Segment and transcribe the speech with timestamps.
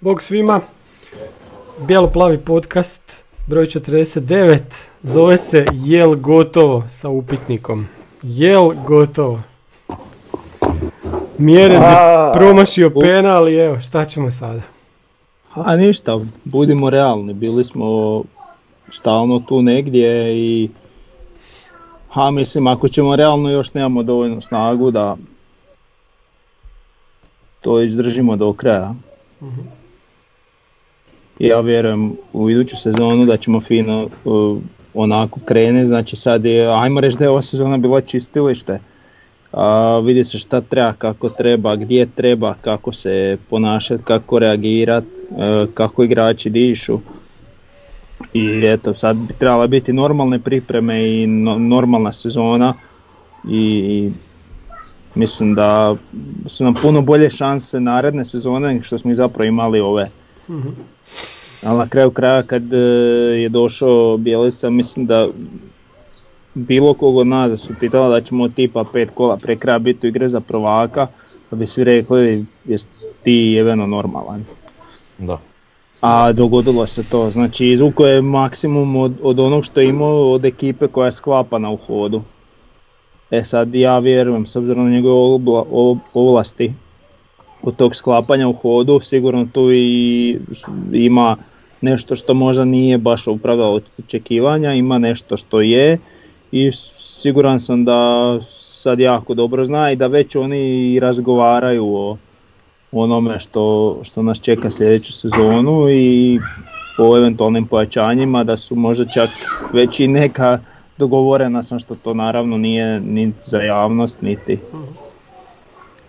[0.00, 0.60] Bog svima,
[1.86, 4.60] Bijelo-plavi podcast, broj 49,
[5.02, 7.86] zove se Jel gotovo sa upitnikom.
[8.22, 9.40] Jel gotovo.
[11.38, 14.60] Mjere za promašio pena, ali evo, šta ćemo sada?
[15.54, 18.22] A ništa, budimo realni, bili smo
[18.90, 20.70] stalno tu negdje i
[22.10, 25.16] ha mislim ako ćemo realno još nemamo dovoljnu snagu da
[27.60, 28.94] to izdržimo do kraja.
[31.38, 34.58] Ja vjerujem u iduću sezonu da ćemo fino uh,
[34.94, 38.80] onako krene, znači sad je, ajmo reći da je ova sezona bila čistilište.
[39.52, 45.06] A, vidi se šta treba, kako treba, gdje treba, kako se ponašati, kako reagirati,
[45.74, 46.98] kako igrači dišu.
[48.34, 52.74] I eto, sad bi trebala biti normalne pripreme i no- normalna sezona
[53.48, 54.10] i
[55.14, 55.96] mislim da
[56.46, 60.10] su nam puno bolje šanse naredne sezone što smo ih zapravo imali ove.
[61.62, 62.76] Ali na kraju kraja kad e,
[63.42, 65.28] je došao Bjelica, mislim da
[66.54, 70.06] bilo kog od nas da su pitala da ćemo tipa pet kola pre kraja biti
[70.06, 71.06] u igre za prvaka,
[71.50, 72.86] pa bi svi rekli jesi
[73.22, 74.44] ti jeveno normalan.
[75.18, 75.38] Da.
[76.00, 80.44] A dogodilo se to, znači izvuko je maksimum od, od onog što je imao od
[80.44, 82.22] ekipe koja je sklapana u hodu.
[83.30, 85.38] E sad ja vjerujem, s obzirom na njegove
[86.14, 86.72] ovlasti
[87.68, 90.38] od tog sklapanja u hodu, sigurno tu i
[90.92, 91.36] ima
[91.80, 95.98] nešto što možda nije baš opravdalo očekivanja, ima nešto što je
[96.52, 102.16] i siguran sam da sad jako dobro zna i da već oni razgovaraju o
[102.92, 106.40] onome što, što nas čeka sljedeću sezonu i
[106.98, 109.30] o eventualnim pojačanjima da su možda čak
[109.72, 110.58] već i neka
[110.98, 114.58] dogovorena sam što to naravno nije ni za javnost niti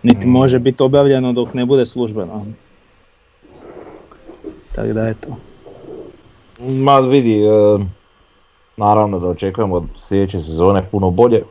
[0.02, 2.46] niti može biti objavljeno dok ne bude službeno.
[4.74, 5.28] Tako da eto.
[6.60, 7.78] Ma vidi, e,
[8.76, 11.42] naravno da očekujemo od sljedeće sezone puno bolje,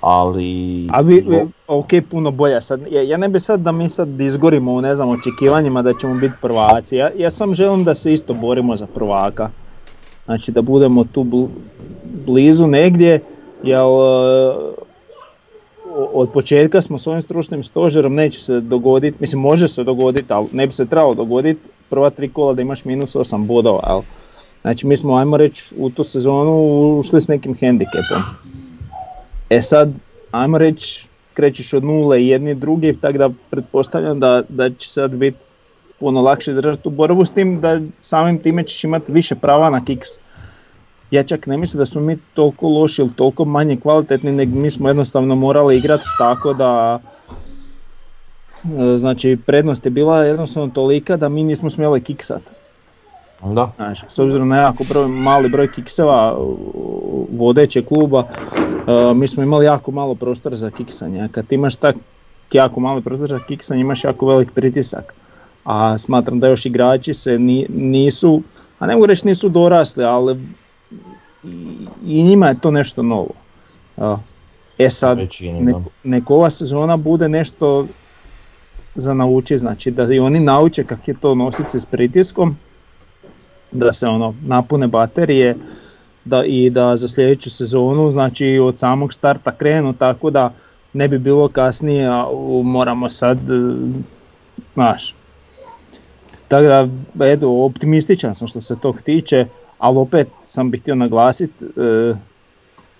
[0.00, 0.88] ali...
[0.92, 2.80] A vi, vi- ok, puno bolja sad.
[2.90, 6.14] Ja, ja ne bi sad da mi sad izgorimo u ne znam očekivanjima da ćemo
[6.14, 6.96] biti prvaci.
[6.96, 9.50] Ja, ja sam želim da se isto borimo za prvaka.
[10.24, 11.48] Znači da budemo tu bl-
[12.26, 13.20] blizu negdje,
[13.62, 14.83] jer e,
[15.94, 20.48] od početka smo s ovim stručnim stožerom, neće se dogoditi, mislim može se dogoditi, ali
[20.52, 21.60] ne bi se trebalo dogoditi
[21.90, 23.82] prva tri kola da imaš minus 8 bodova.
[23.88, 24.02] Jel?
[24.62, 28.22] Znači mi smo, ajmo reći, u tu sezonu ušli s nekim hendikepom.
[29.50, 29.92] E sad,
[30.30, 35.38] ajmo reći, krećeš od nule jedni drugi, tako da pretpostavljam da, da će sad biti
[36.00, 39.84] puno lakše držati tu borbu s tim da samim time ćeš imati više prava na
[39.84, 40.08] kiks.
[41.14, 44.70] Ja čak ne mislim da smo mi toliko loši ili toliko manje kvalitetni, nego mi
[44.70, 47.00] smo jednostavno morali igrati tako da
[48.64, 52.42] e, Znači prednost je bila jednostavno tolika da mi nismo smjeli kiksat.
[53.54, 56.36] Da, Znaš, s obzirom na jako broj, mali broj kikseva
[57.38, 61.22] vodeće kluba, uh, mi smo imali jako malo prostora za kiksanje.
[61.22, 61.96] A kad imaš tak
[62.52, 65.14] jako mali prostor za kiksanje, imaš jako velik pritisak.
[65.64, 68.42] A smatram da još igrači se ni- nisu,
[68.78, 70.36] a ne mogu reći nisu dorasli, ali
[72.06, 73.30] i, njima je to nešto novo.
[74.78, 75.82] E sad, Većini, nek, da.
[76.04, 77.86] nek ova sezona bude nešto
[78.94, 82.56] za nauči, znači da i oni nauče kako je to nositi se s pritiskom,
[83.72, 85.56] da se ono napune baterije
[86.24, 90.52] da, i da za sljedeću sezonu znači od samog starta krenu tako da
[90.92, 92.26] ne bi bilo kasnije a,
[92.64, 93.74] moramo sad e,
[94.74, 95.14] znaš
[96.48, 99.46] tako da eto optimističan sam što se tog tiče
[99.78, 102.14] ali opet sam bih htio naglasiti e,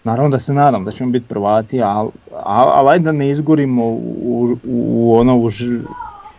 [0.04, 2.10] naravno da se nadam da ćemo biti prvaci ali
[2.44, 5.82] al, ajde da ne izgorimo u, u, u ono u ž-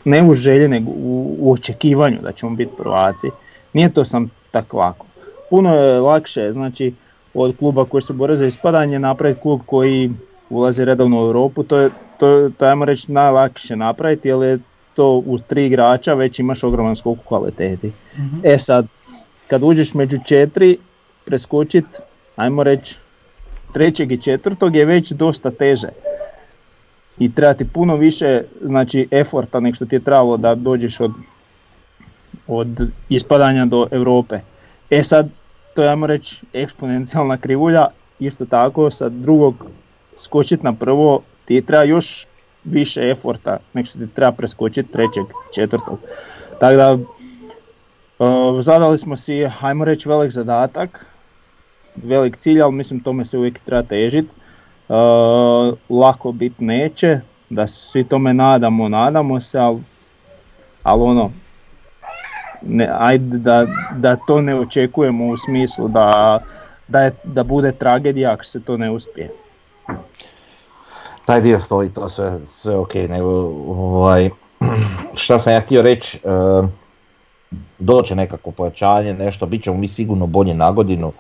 [0.06, 3.28] ne u želji nego u, u očekivanju da ćemo biti prvaci
[3.76, 5.06] nije to sam tako lako.
[5.50, 6.94] Puno je lakše, znači
[7.34, 10.12] od kluba koji se bore za ispadanje napraviti klub koji
[10.50, 11.90] ulazi redovno u Europu, to je,
[12.20, 14.60] to, to ajmo reći najlakše napraviti jer je
[14.94, 17.92] to uz tri igrača već imaš ogroman skok u kvaliteti.
[18.44, 18.88] E sad,
[19.48, 20.78] kad uđeš među četiri,
[21.26, 21.86] preskočit,
[22.36, 22.96] ajmo reći,
[23.74, 25.90] trećeg i četvrtog je već dosta teže.
[27.18, 31.12] i treba ti puno više znači eforta nego što ti je trebalo da dođeš od,
[32.48, 32.68] od
[33.10, 34.40] ispadanja do Europe.
[34.90, 35.30] E sad,
[35.76, 37.88] to je ajmo reći eksponencijalna krivulja,
[38.20, 39.66] isto tako sa drugog
[40.18, 42.28] skočiti na prvo ti treba još
[42.64, 45.26] više eforta nego što ti treba preskočiti trećeg,
[45.56, 46.00] četvrtog.
[46.60, 46.98] Tako da
[48.20, 51.06] uh, zadali smo si, ajmo reći, velik zadatak,
[51.96, 54.30] velik cilj, ali mislim tome se uvijek treba težiti.
[54.88, 57.20] Uh, lako bit neće,
[57.50, 59.82] da se svi tome nadamo, nadamo se, ali,
[60.84, 61.32] ono,
[62.62, 66.40] ne, ajde da, da to ne očekujemo u smislu da,
[66.88, 69.32] da, je, da bude tragedija ako se to ne uspije.
[71.26, 73.30] taj dio stoji, to sve, sve ok, nego
[73.68, 74.30] ovaj,
[75.22, 76.30] šta sam ja htio reći, e,
[77.80, 81.12] doće nekako pojačanje, nešto, bit ćemo mi sigurno bolje na godinu,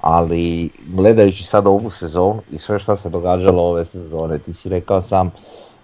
[0.00, 5.02] ali gledajući sad ovu sezonu i sve što se događalo ove sezone, ti si rekao
[5.02, 5.30] sam,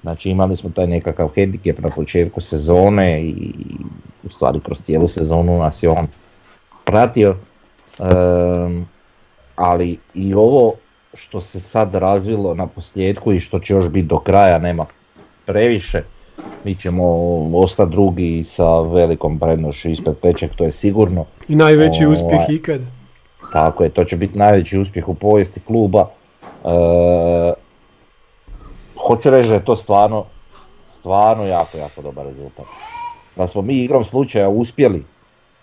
[0.02, 3.52] znači imali smo taj nekakav hendikep na početku sezone i
[4.24, 6.06] u stvari kroz cijelu sezonu nas je on
[6.84, 7.36] pratio,
[7.98, 8.04] e,
[9.56, 10.72] ali i ovo
[11.14, 14.86] što se sad razvilo na posljedku i što će još biti do kraja nema
[15.46, 16.02] previše.
[16.64, 17.04] Mi ćemo
[17.54, 21.24] ostati drugi sa velikom prednošću ispred Peček, to je sigurno.
[21.48, 22.14] I najveći Ovaj.
[22.14, 22.80] uspjeh ikad.
[23.52, 26.06] Tako je, to će biti najveći uspjeh u povijesti kluba.
[26.64, 26.68] E,
[29.06, 30.24] hoću reći da je to stvarno,
[30.98, 32.66] stvarno jako, jako dobar rezultat.
[33.36, 35.04] Da smo mi igrom slučaja uspjeli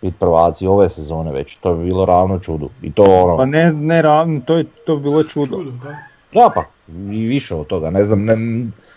[0.02, 2.70] biti prvaci ove sezone već, to bi bilo ravno čudu.
[2.82, 5.58] I to ono, Pa ne, ne ravno, to je to bi bilo čudo.
[5.58, 5.98] Čudo, da.
[6.34, 6.64] Da pa,
[7.12, 8.36] i više od toga, ne znam, ne,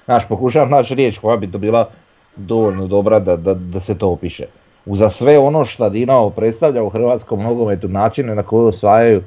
[0.06, 1.88] znaš, pokušavam naći riječ koja bi to bila
[2.36, 4.46] dovoljno dobra da, da, da se to opiše.
[4.86, 9.22] Uza sve ono što Dinamo predstavlja u hrvatskom nogometu, načine na koje osvajaju e,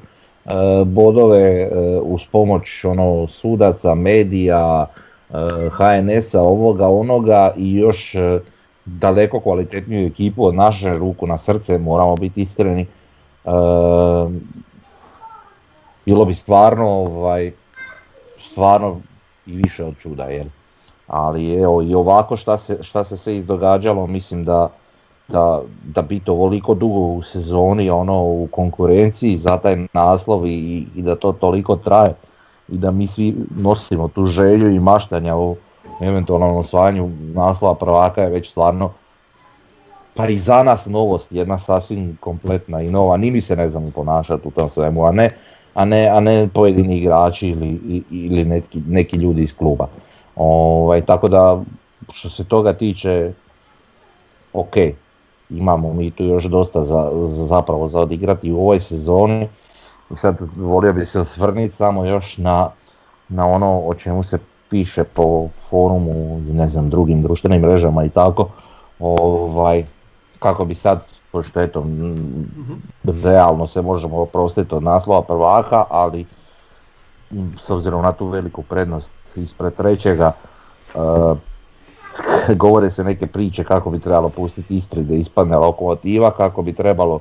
[0.85, 1.69] bodove e,
[2.03, 5.33] uz pomoć ono, sudaca, medija, e,
[5.71, 8.39] HNS-a, ovoga, onoga i još e,
[8.85, 12.81] daleko kvalitetniju ekipu od naše ruku na srce, moramo biti iskreni.
[12.81, 12.87] E,
[16.05, 17.51] bilo bi stvarno ovaj,
[18.37, 19.01] stvarno
[19.45, 20.45] i više od čuda, jel?
[21.09, 24.69] Ali evo i ovako šta se, šta se sve izdogađalo, mislim da,
[25.27, 31.01] da, da biti ovoliko dugo u sezoni, ono u konkurenciji za taj naslov i, i
[31.01, 32.13] da to toliko traje
[32.67, 35.55] i da mi svi nosimo tu želju i maštanja o
[36.01, 38.91] eventualnom osvajanju naslova prvaka je već stvarno
[40.19, 43.87] pa i za nas novost, jedna sasvim kompletna i nova, ni mi se ne znamo
[43.95, 45.29] ponašati u tom svemu, a ne,
[45.73, 49.87] a ne, a ne pojedini igrači ili, ili neki, neki ljudi iz kluba.
[50.35, 51.61] Ovaj, tako da
[52.13, 53.33] što se toga tiče,
[54.53, 54.73] ok,
[55.49, 59.49] imamo mi tu još dosta za, za- zapravo za odigrati u ovoj sezoni.
[60.11, 62.69] I sad volio bi se osvrniti samo još na,
[63.29, 64.39] na ono o čemu se
[64.69, 66.11] piše po forumu
[66.49, 68.47] i ne znam drugim društvenim mrežama i tako.
[68.99, 69.85] Ovaj,
[70.39, 70.99] kako bi sad,
[71.31, 72.15] pošto eto, m,
[73.23, 76.25] realno se možemo oprostiti od naslova prvaka, ali
[77.65, 80.31] s obzirom na tu veliku prednost ispred trećega,
[80.95, 80.99] e,
[82.63, 87.19] govore se neke priče kako bi trebalo pustiti Istri da ispadne lokomotiva, kako bi trebalo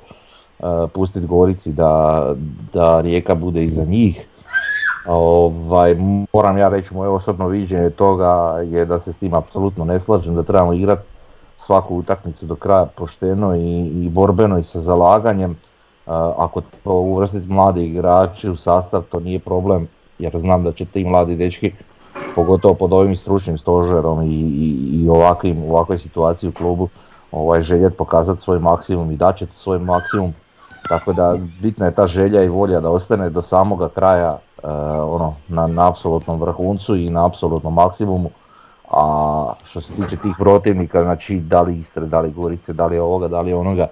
[0.58, 0.62] e,
[0.94, 2.24] pustiti Gorici da,
[2.72, 4.26] da Rijeka bude iza njih.
[5.04, 5.94] Ovaj,
[6.32, 10.34] moram ja reći, moje osobno viđenje toga je da se s tim apsolutno ne slažem,
[10.34, 11.02] da trebamo igrati
[11.56, 15.50] svaku utakmicu do kraja pošteno i, i borbeno i sa zalaganjem.
[15.50, 15.56] E,
[16.36, 19.88] ako to uvrstiti mladi igrači u sastav, to nije problem,
[20.18, 21.72] jer znam da će ti mladi dečki,
[22.34, 26.88] pogotovo pod ovim stručnim stožerom i, i, i ovakvim, ovakvoj situaciji u klubu,
[27.32, 30.34] ovaj, željet pokazati svoj maksimum i daće svoj maksimum.
[30.88, 34.68] Tako da bitna je ta želja i volja da ostane do samoga kraja e,
[35.00, 38.30] ono, na, na apsolutnom vrhuncu i na apsolutnom maksimumu.
[38.90, 42.98] A što se tiče tih protivnika, znači da li Istre, da li Gorice, da li
[42.98, 43.86] ovoga, da li onoga,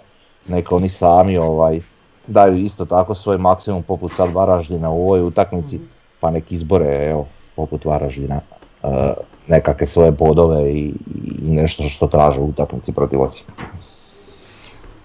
[0.49, 1.81] neka oni sami ovaj,
[2.27, 5.81] daju isto tako svoj maksimum poput sad Varaždina u ovoj utakmici,
[6.21, 8.41] pa nek izbore evo, poput Varaždina
[8.83, 9.15] e,
[9.47, 10.93] nekakve svoje bodove i,
[11.43, 13.53] i nešto što traže u utakmici protiv Osijeka.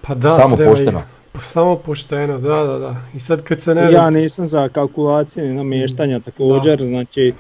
[0.02, 1.02] Pa da, Samo treba i- pošteno.
[1.40, 2.96] Samo pošteno, da, da, da.
[3.16, 7.34] I sad kad se ne Ja nisam za kalkulacije ni namještanja također, znači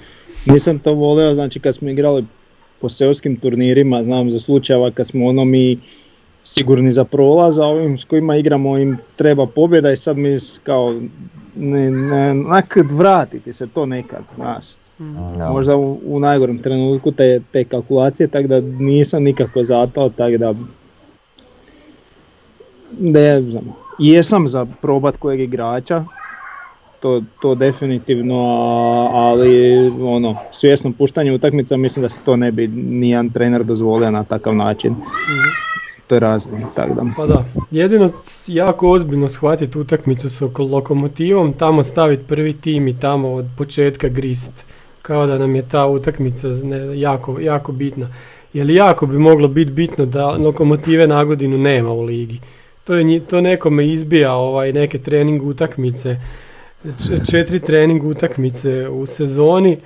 [0.45, 2.25] nisam to volio, znači kad smo igrali
[2.81, 5.77] po seoskim turnirima, znam za slučajeva kad smo ono mi
[6.43, 10.95] sigurni za prolaz, a ovim s kojima igramo im treba pobjeda i sad mi kao
[11.55, 12.33] ne, ne,
[12.91, 14.65] vratiti se to nekad, znaš.
[15.37, 15.49] Ja.
[15.49, 20.37] Možda u, u najgorem trenutku te, te kalkulacije, tako da nisam nikako za to, tako
[20.37, 20.53] da
[22.99, 23.63] ne znam,
[23.99, 26.05] jesam za probat kojeg igrača,
[26.99, 28.37] to, to definitivno,
[29.13, 34.23] ali ono, svjesno puštanje utakmica mislim da se to ne bi nijedan trener dozvolio na
[34.23, 34.95] takav način.
[36.07, 37.05] To je razlog, tako da.
[37.17, 38.11] Pa da, jedino
[38.47, 44.07] jako ozbiljno shvatiti utakmicu s oko lokomotivom, tamo staviti prvi tim i tamo od početka
[44.07, 44.65] grist.
[45.01, 48.07] Kao da nam je ta utakmica ne, jako, jako bitna.
[48.53, 52.39] Jer jako bi moglo biti bitno da lokomotive na godinu nema u ligi.
[52.83, 56.17] To, je, to nekome izbija ovaj, neke trening utakmice,
[56.83, 59.77] č- četiri trening utakmice u sezoni.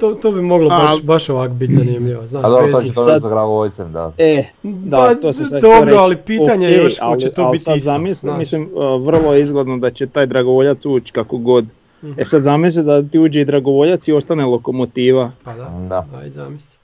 [0.00, 2.26] To, to bi moglo baš, A- baš ovak biti zanimljivo.
[2.26, 3.22] Znaš, A dobro, to će to Sad-
[3.82, 4.12] da.
[4.18, 4.68] E, Pa,
[5.04, 5.96] da, to se sad dobro, reći.
[5.96, 7.98] ali pitanje je Ok, još hoće ali- to ali biti sad isto.
[8.32, 11.64] mislim, uh, vrlo je izgledno da će taj dragovoljac ući kako god.
[12.02, 12.12] Mhm.
[12.16, 15.30] E sad zamisli da ti uđe i dragovoljac i ostane lokomotiva.
[15.44, 16.76] Pa da, Da, aj zamisli.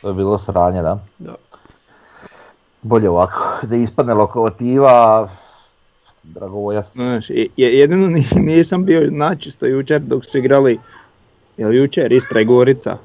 [0.00, 0.98] to je bilo sranje, da.
[1.18, 1.34] Da.
[2.82, 5.28] Bolje ovako, da ispadne lokomotiva,
[6.24, 6.86] Dragovoljac.
[6.88, 7.26] Znaš,
[7.56, 10.78] jedino ni- nisam bio načisto jučer dok su igrali,
[11.56, 12.96] jel jučer Istra i Gorica.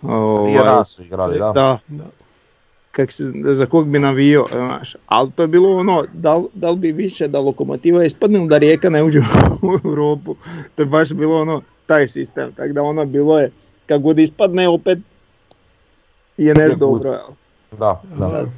[0.00, 1.52] Prije Ovaj, nas su igrali, da.
[1.52, 2.04] da, Da.
[2.98, 6.76] Kak se, za kog bi navio, znaš, ali to je bilo ono, da da li
[6.76, 9.20] bi više da lokomotiva ispadne da rijeka ne uđe
[9.62, 10.34] u Europu,
[10.74, 13.50] to je baš bilo ono, taj sistem, tako da ono bilo je,
[13.86, 14.98] kad god ispadne opet
[16.36, 17.18] je nešto dobro?
[17.78, 18.28] Da, da.
[18.28, 18.48] Sad,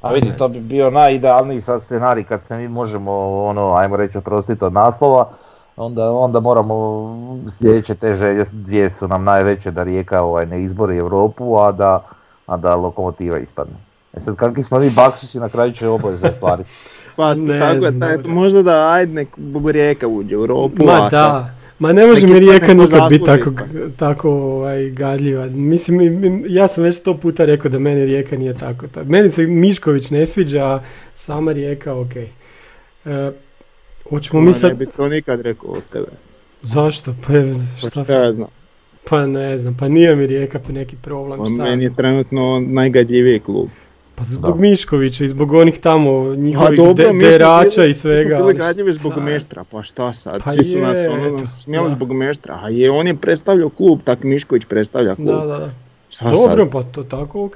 [0.00, 3.12] A vidi, to bi bio najidealniji sad scenarij kad se mi možemo,
[3.44, 5.28] ono, ajmo reći, oprostiti od naslova,
[5.76, 6.76] onda, onda moramo,
[7.58, 12.02] sljedeće te želje, dvije su nam najveće da Rijeka ovaj, ne izbori Europu, a da,
[12.52, 13.74] a da Lokomotiva ispadne.
[14.12, 16.70] E sad, kakvi smo mi baksusi, na kraju će oboje ostvariti.
[17.16, 19.28] Pa Ne tako je, taj, možda da ajde nek
[19.66, 23.50] rijeka uđe u Europu, Ma da, ma ne može mi Rijeka nikad biti tako,
[23.96, 25.46] tako ovaj, gadljiva.
[25.46, 28.86] Mislim, mi- mi- ja sam već sto puta rekao da meni Rijeka nije tako.
[28.86, 30.80] Ta- Meni se Mišković ne sviđa, a
[31.14, 32.16] sama Rijeka ok.
[32.16, 33.32] E,
[34.10, 34.70] hoćemo mi sad...
[34.70, 36.06] Ne bi to nikad rekao od tebe.
[36.62, 37.14] Zašto?
[37.26, 38.04] Pa, je- Pa šta?
[38.04, 38.48] šta ja znam.
[39.04, 41.38] Pa ne znam, pa nije mi Rijeka pa neki problem.
[41.38, 43.68] Pa šta ja meni je trenutno najgadljiviji klub.
[44.14, 44.60] Pa zbog Da.
[44.60, 48.20] Miškovića i zbog onih tamo Pa njihovih dobro, de- derača bili- i svega.
[48.20, 50.42] Mi smo ali bili gadljivi zbog šta- meštra, pa šta sad?
[50.44, 51.88] Pa Svi su nas ono, nas da.
[51.88, 55.26] zbog meštra, a je on je predstavljao klub, tak Mišković predstavlja klub.
[55.28, 55.70] Da, da, da.
[56.10, 56.72] Šta Dobro, sad?
[56.72, 57.54] pa to tako, ok.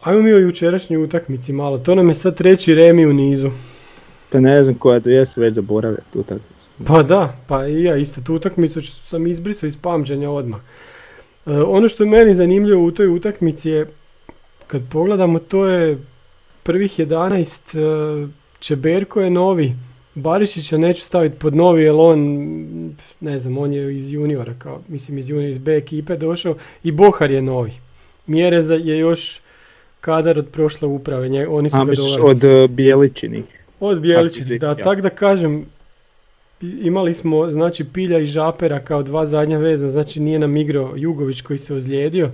[0.00, 1.78] Ajmo mi o jučerašnjoj utakmici malo.
[1.78, 3.50] To nam je sad treći remi u nizu.
[4.30, 6.53] Pa ne znam koja to jesu, već zaboravio tu utakmicu.
[6.86, 10.60] Pa da, pa i ja isto tu utakmicu sam izbrisao iz pamćenja odmah.
[11.46, 13.86] E, ono što je meni zanimljivo u toj utakmici je,
[14.66, 15.98] kad pogledamo, to je
[16.62, 18.28] prvih 11, e,
[18.58, 19.76] Čeberko je novi,
[20.14, 22.18] Barišića neću staviti pod novi jer on,
[23.20, 26.92] ne znam, on je iz juniora, kao, mislim iz juniora, iz B ekipe došao i
[26.92, 27.72] Bohar je novi.
[28.26, 29.40] Mjereza je još
[30.00, 33.44] kadar od prošle uprave, nje- oni su A ga misliš od uh, Bijeličinih?
[33.80, 34.74] Od Bjeličića, Akvizija.
[34.74, 35.66] da, tak da kažem,
[36.60, 41.42] imali smo znači Pilja i Žapera kao dva zadnja vezna, znači nije nam igrao Jugović
[41.42, 42.30] koji se ozlijedio.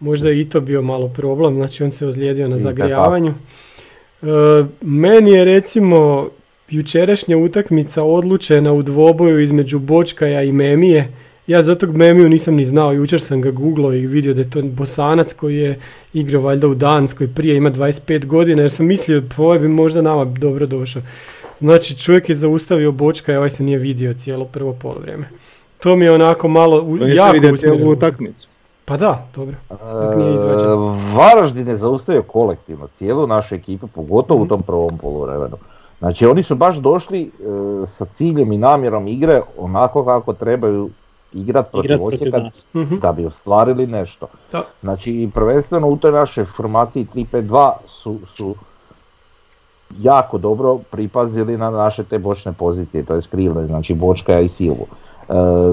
[0.00, 3.34] Možda je i to bio malo problem, znači on se ozlijedio na zagrijavanju.
[4.22, 4.26] E,
[4.80, 6.28] meni je recimo
[6.70, 11.08] jučerašnja utakmica odlučena u dvoboju između Bočkaja i Memije.
[11.46, 14.50] Ja za tog Memiju nisam ni znao, jučer sam ga googlao i vidio da je
[14.50, 15.78] to Bosanac koji je
[16.14, 20.24] igrao valjda u Danskoj, prije ima 25 godina jer sam mislio ovaj bi možda nama
[20.24, 21.02] dobro došao.
[21.60, 25.28] Znači čovjek je zaustavio Bočka i ovaj se nije vidio cijelo prvo polovreme.
[25.80, 28.48] To mi je onako malo u, Pa jako vidio cijelu utakmicu.
[28.84, 29.56] Pa da, dobro.
[29.70, 30.36] Dok nije E.
[31.16, 35.56] Varaždin je zaustavio kolektivno cijelu našu ekipu, pogotovo u tom prvom poluvremenu.
[35.98, 37.30] Znači oni su baš došli e,
[37.86, 40.90] sa ciljem i namjerom igre onako kako trebaju
[41.32, 42.68] igrat protiv Igrat protiv Osijeka nas.
[42.74, 42.96] Mhm.
[42.96, 44.26] da bi ostvarili nešto.
[44.52, 44.62] Da.
[44.80, 48.54] Znači prvenstveno u toj našoj formaciji 3-5-2 su, su
[49.98, 54.86] jako dobro pripazili na naše te bočne pozicije, to je krilne, znači Bočka i Silvu.
[55.28, 55.32] E,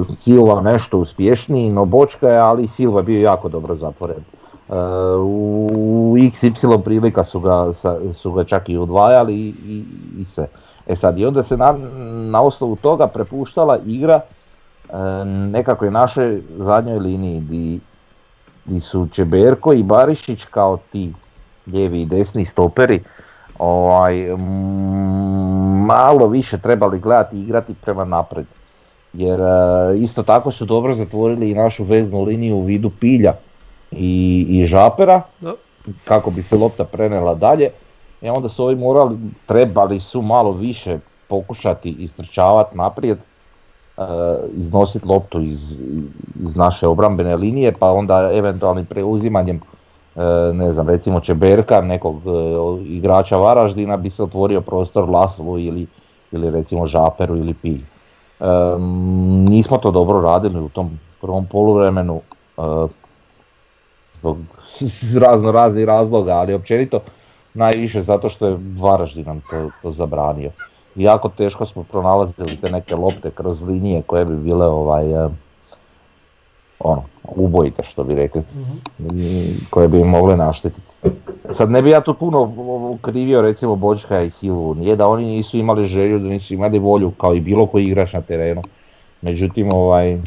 [0.09, 4.17] Silva nešto uspješniji, no Bočka je, ali Silva bio jako dobro zatvoren.
[4.17, 4.73] E,
[5.19, 7.73] u XY prilika su ga,
[8.13, 9.83] su ga čak i udvajali i, i,
[10.21, 10.47] i sve.
[10.87, 11.75] E sad, i onda se na,
[12.31, 17.79] na osnovu toga prepuštala igra e, nekakvoj našoj zadnjoj liniji di,
[18.65, 21.13] di su Čeberko i Barišić kao ti
[21.67, 23.03] lijevi i desni stoperi
[23.59, 28.45] ovaj, mm, malo više trebali gledati i igrati prema napred.
[29.13, 33.33] Jer e, isto tako su dobro zatvorili i našu veznu liniju u vidu Pilja
[33.91, 35.53] i, i Žapera Da.
[36.03, 37.69] kako bi se lopta prenela dalje.
[38.21, 40.97] I onda su ovi morali, trebali su malo više
[41.27, 44.01] pokušati istrčavati naprijed, e,
[44.53, 45.79] iznositi loptu iz,
[46.43, 49.76] iz naše obrambene linije, pa onda eventualnim preuzimanjem e,
[50.53, 52.29] ne znam, recimo Čeberka, nekog e,
[52.85, 55.87] igrača Varaždina bi se otvorio prostor Laslu ili,
[56.31, 57.77] ili recimo Žaperu ili Pi.
[59.49, 62.21] nismo to dobro radili u tom prvom poluvremenu
[62.57, 62.61] e,
[64.19, 64.37] zbog
[65.25, 66.99] razno raznih razloga, ali općenito
[67.53, 70.51] najviše zato što je Varaždin nam to, to zabranio.
[70.95, 75.29] Jako teško smo pronalazili te neke lopte kroz linije koje bi bile ovaj, e,
[76.79, 78.43] ono, ubojite što bi rekli,
[79.69, 80.87] koje bi im mogle naštetiti.
[81.51, 82.51] Sad ne bi ja tu puno
[83.01, 87.11] krivio recimo Bočka i Silu, nije da oni nisu imali želju, da nisu imali volju
[87.11, 88.61] kao i bilo koji igrač na terenu.
[89.21, 90.17] Međutim, ovaj,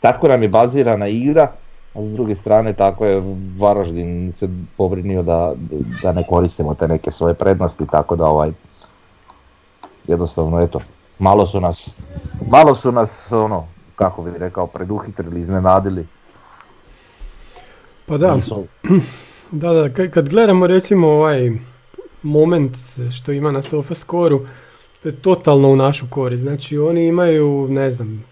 [0.00, 1.52] tako nam je bazirana igra,
[1.94, 3.22] a s druge strane tako je
[3.58, 5.52] Varaždin se pobrinio da,
[6.02, 8.50] da ne koristimo te neke svoje prednosti, tako da ovaj,
[10.06, 10.78] jednostavno eto,
[11.18, 11.90] malo su nas,
[12.50, 13.64] malo su nas ono,
[13.98, 16.06] kako bih rekao, preduhitrili, iznenadili.
[18.06, 18.38] Pa da,
[19.50, 21.50] da, da, kad gledamo recimo ovaj
[22.22, 22.76] moment
[23.16, 24.46] što ima na sofa skoru,
[25.02, 26.42] to je totalno u našu korist.
[26.42, 28.24] Znači oni imaju, ne znam,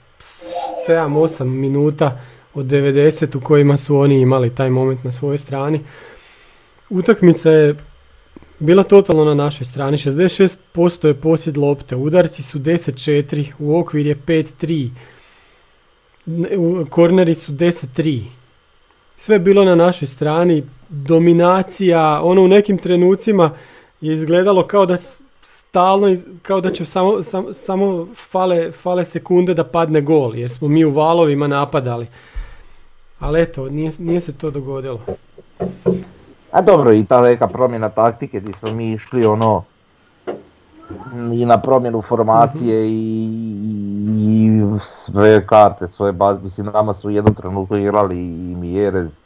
[0.89, 2.21] 7-8 minuta
[2.55, 5.81] od 90 u kojima su oni imali taj moment na svojoj strani.
[6.91, 7.77] Utakmica je
[8.59, 9.97] bila totalno na našoj strani.
[9.97, 14.91] 66% je posjed lopte, udarci su 10-4, u okvir je 5-3,
[16.91, 18.25] korneri su 10-3.
[19.17, 23.51] Sve bilo na našoj strani, dominacija, ono u nekim trenucima
[24.01, 24.97] je izgledalo kao da
[25.43, 30.85] stalno, kao da će samo, samo fale, fale sekunde da padne gol, jer smo mi
[30.85, 32.07] u valovima napadali.
[33.19, 35.01] Ali eto, nije, nije se to dogodilo.
[36.51, 39.65] A dobro, i ta neka promjena taktike gdje smo mi išli ono
[41.33, 42.95] i na promjenu formacije mhm.
[42.95, 49.23] i, sve karte, svoje baze, mislim nama su u jednom trenutku igrali i Mjerez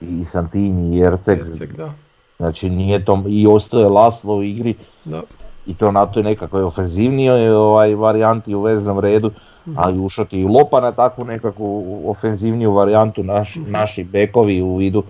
[0.00, 1.38] i Santini i Erceg.
[1.76, 1.92] da.
[2.36, 4.74] Znači nije to, i ostaje Laslo u igri.
[5.04, 5.22] Da.
[5.66, 10.40] I to na toj nekakvoj ofenzivnijoj ovaj, varijanti u veznom redu, mm a i ušati
[10.40, 13.70] i Lopa na takvu nekakvu ofenzivniju varijantu, naš, mhm.
[13.70, 15.02] naši bekovi u vidu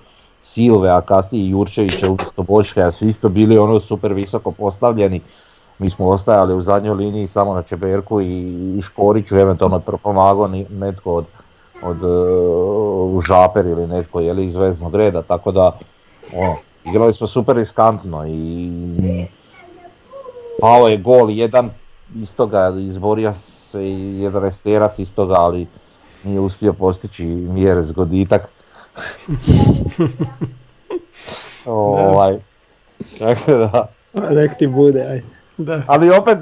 [0.42, 5.20] Silve, a kasnije Jurčevića umjesto Bočka, su isto bili ono super visoko postavljeni.
[5.80, 8.26] Mi smo ostajali u zadnjoj liniji samo na Čeberku i,
[8.78, 11.24] i Škoriću, eventualno pomagao netko od,
[11.82, 15.78] od uh, Žaper ili netko je iz veznog reda, tako da
[16.36, 18.70] ono, igrali smo super riskantno i
[20.60, 21.70] pao je gol jedan
[22.14, 23.34] istoga, izborio
[23.70, 25.66] se i jedan esterac istoga, ali
[26.24, 28.48] nije uspio postići mjere zgoditak.
[31.66, 32.38] ovaj,
[33.18, 33.88] tako da.
[34.30, 35.39] Nek ti bude, aj.
[35.64, 35.82] Da.
[35.86, 36.38] Ali opet,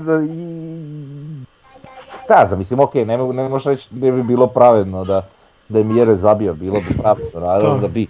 [2.25, 5.27] staza, mislim, ok, ne, ne možeš reći ne bi bilo pravedno da,
[5.69, 8.07] da je mjere zabio, bilo bi pravedno, naravno da bi,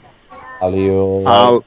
[0.60, 1.58] ali, ovaj,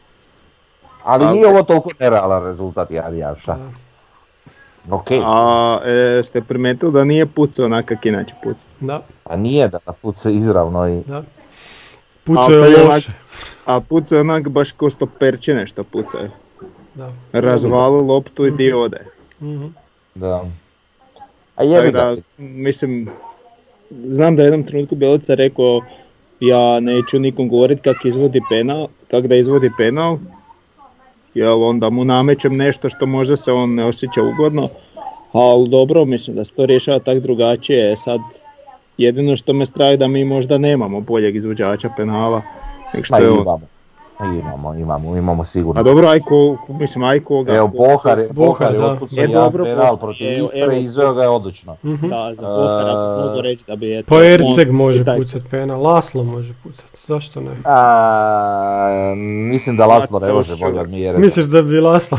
[1.04, 3.58] ali nije ovo toliko nerealan rezultat, ja, ja, šta.
[4.90, 5.22] Okay.
[5.26, 8.66] A e, ste primetili da nije pucao onak kak inače puca?
[8.80, 9.02] Da.
[9.24, 11.02] A nije da puca izravno i...
[11.08, 11.24] Da.
[12.24, 13.12] Pucao je loše.
[13.66, 16.22] A pucao je onak baš ko sto perče nešto pucao.
[16.96, 17.12] Da.
[17.32, 19.06] Razvali loptu i di ode.
[19.42, 19.76] Mm-hmm.
[20.16, 20.46] Da.
[21.56, 23.10] A je da, mislim,
[23.90, 25.82] znam da je jednom trenutku Bjelica rekao
[26.40, 30.18] ja neću nikom govorit kak izvodi penal, kak da izvodi penal,
[31.34, 34.70] jel onda mu namećem nešto što možda se on ne osjeća ugodno,
[35.32, 38.20] ali dobro, mislim da se to rješava tak drugačije, sad
[38.98, 42.42] jedino što me straje da mi možda nemamo boljeg izvođača penala
[42.94, 43.62] nego što je on.
[44.26, 45.82] Imamo, imamo, imamo sigurno.
[45.82, 47.56] A dobro, Ajko, mislim Ajko ga...
[47.56, 48.76] Evo, Bohar, je, Bohar,
[49.10, 51.76] je je dobro, penal protiv Istre izveo ga je odlično.
[51.84, 52.10] Mhm.
[52.10, 54.04] Da, za Bohar, ako mogu reći da bi...
[54.08, 57.52] Pa Erceg može pucat penal, Laslo može pucat, zašto ne?
[57.66, 59.14] A,
[59.52, 61.18] mislim da Laslo ne može bolje od Mjere.
[61.18, 62.18] Misliš da bi Laslo...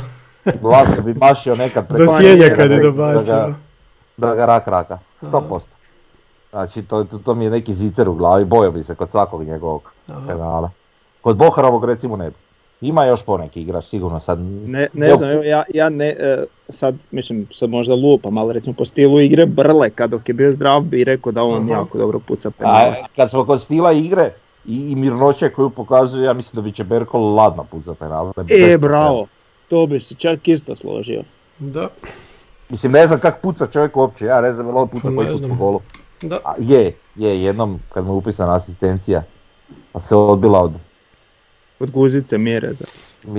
[0.62, 2.04] Laslo bi bašio nekad preko...
[2.04, 3.54] Do sjenja kad je dobacio.
[4.16, 5.60] Da ga rak raka, 100%.
[6.50, 9.44] Znači, to, to, to mi je neki zicer u glavi, bojao bi se kod svakog
[9.44, 9.92] njegovog
[10.26, 10.70] penala.
[11.22, 12.30] Kod Boharovog recimo ne
[12.82, 14.38] Ima još poneki igrač, sigurno sad.
[14.66, 18.84] Ne, ne znam, ja, ja ne, e, sad mislim, sad možda lupam, ali recimo po
[18.84, 22.50] stilu igre Brle, kad dok je bio zdrav bi rekao da on jako dobro puca
[22.50, 22.96] penale.
[23.16, 24.32] kad smo kod stila igre
[24.64, 28.32] i, i mirnoće koju pokazuje, ja mislim da bi će Berko ladno puca penale.
[28.48, 29.26] E, bravo,
[29.68, 31.22] to bi se čak isto složio.
[31.58, 31.88] Da.
[32.68, 35.28] Mislim, ne znam kak puca čovjek uopće, ja ne znam je li on puca koji
[35.32, 35.80] put po golu.
[36.22, 36.38] Da.
[36.44, 39.22] A, je, je, jednom kad mu je upisana asistencija,
[39.92, 40.72] pa se odbila od
[41.82, 42.84] od guzice mjere za...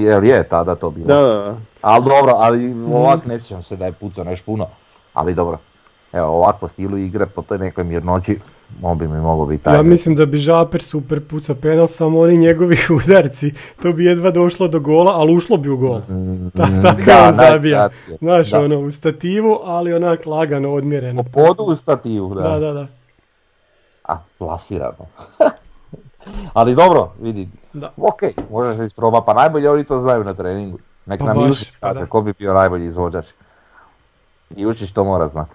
[0.02, 1.06] Jel je tada to bilo?
[1.08, 1.58] Da, da.
[1.82, 4.68] Ali dobro, ali ovak ne sjećam se da je pucao nešto puno,
[5.14, 5.58] ali dobro.
[6.14, 8.40] Evo ovako stilu igre po toj nekoj mirnoći
[8.82, 9.76] on bi mi mogao biti taj.
[9.76, 14.32] Ja mislim da bi Žaper super puca penal, samo oni njegovi udarci, to bi jedva
[14.32, 15.98] došlo do gola, ali ušlo bi u gol.
[16.00, 17.90] Mm, Ta- mm, tako da, on zabija.
[18.20, 18.60] Znaš, Da.
[18.60, 21.24] ono, u stativu, ali onak lagano, odmjereno.
[21.24, 22.42] Po podu u stativu, da.
[22.42, 22.88] Da, da, da.
[24.04, 25.06] A, plasirano.
[26.54, 27.92] Ali dobro, vidi, Da.
[27.98, 30.78] ok, može se isproba, pa najbolje oni to znaju na treningu.
[31.06, 32.06] Nek Pa nam baš, Jušić pa kaže da.
[32.06, 33.26] ko bi bio najbolji izvođač.
[34.50, 35.52] Jušić to mora znati.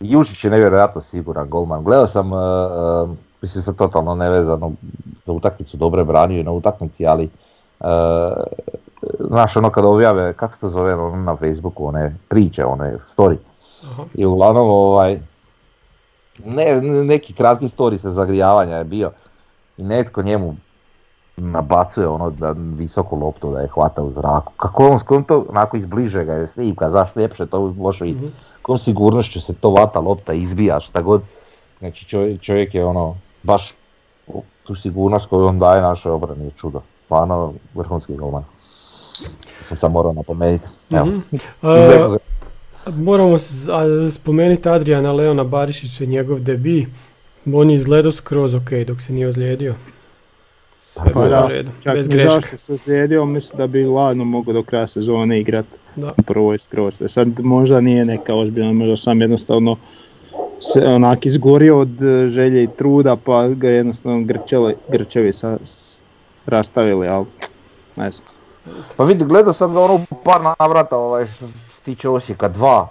[0.00, 1.84] Jušić je nevjerojatno siguran golman.
[1.84, 3.10] Gledao sam, uh, uh,
[3.42, 4.72] mislim se totalno nevezano
[5.26, 7.30] za utakmicu, dobro je branio i na utakmici, ali
[7.80, 7.88] uh,
[9.28, 13.36] znaš ono kada objave, kako se to zove ono na Facebooku, one priče, one story.
[13.84, 14.04] Aha.
[14.14, 15.20] I uglavnom ovaj,
[16.44, 19.10] ne, neki kratki story sa zagrijavanja je bio
[19.76, 20.56] i netko njemu
[21.36, 24.52] nabacuje ono da visoku loptu da je hvata u zraku.
[24.56, 28.34] Kako on, s kojom to onako izbliže ga je snimka, znaš ljepše to može vidjeti.
[28.62, 31.22] Kojom sigurnošću se to vata lopta izbija, šta god.
[31.78, 33.74] Znači čovjek, čovjek je ono, baš
[34.64, 36.80] tu sigurnost koju on daje našoj obrani je čudo.
[36.98, 38.44] Stvarno vrhunski golman.
[39.68, 40.66] Sam sam morao napomenuti.
[40.90, 41.04] Evo.
[41.06, 41.18] Mhm.
[41.62, 42.18] Ga-
[42.96, 43.36] Moramo
[44.10, 46.86] spomenuti Adriana Leona Barišića, njegov debi.
[47.54, 49.74] On je izgledao skroz ok dok se nije ozlijedio.
[50.94, 52.40] Sve Pa da, redu, Čak bez greške.
[52.40, 56.08] što se slijedio, mislim da bi ladno mogao do kraja sezone igrat Da.
[56.08, 57.02] u prvoj skroz.
[57.02, 59.76] E Sad možda nije neka ozbiljna, možda sam jednostavno
[60.60, 66.02] se onak izgorio od e, želje i truda pa ga jednostavno grčeli, grčevi sa, s-
[66.46, 67.26] rastavili, ali
[67.96, 68.28] ne znam.
[68.96, 71.52] Pa vidi, gledao sam ga ono par navrata ovaj, što se
[71.84, 72.86] tiče Osijeka 2.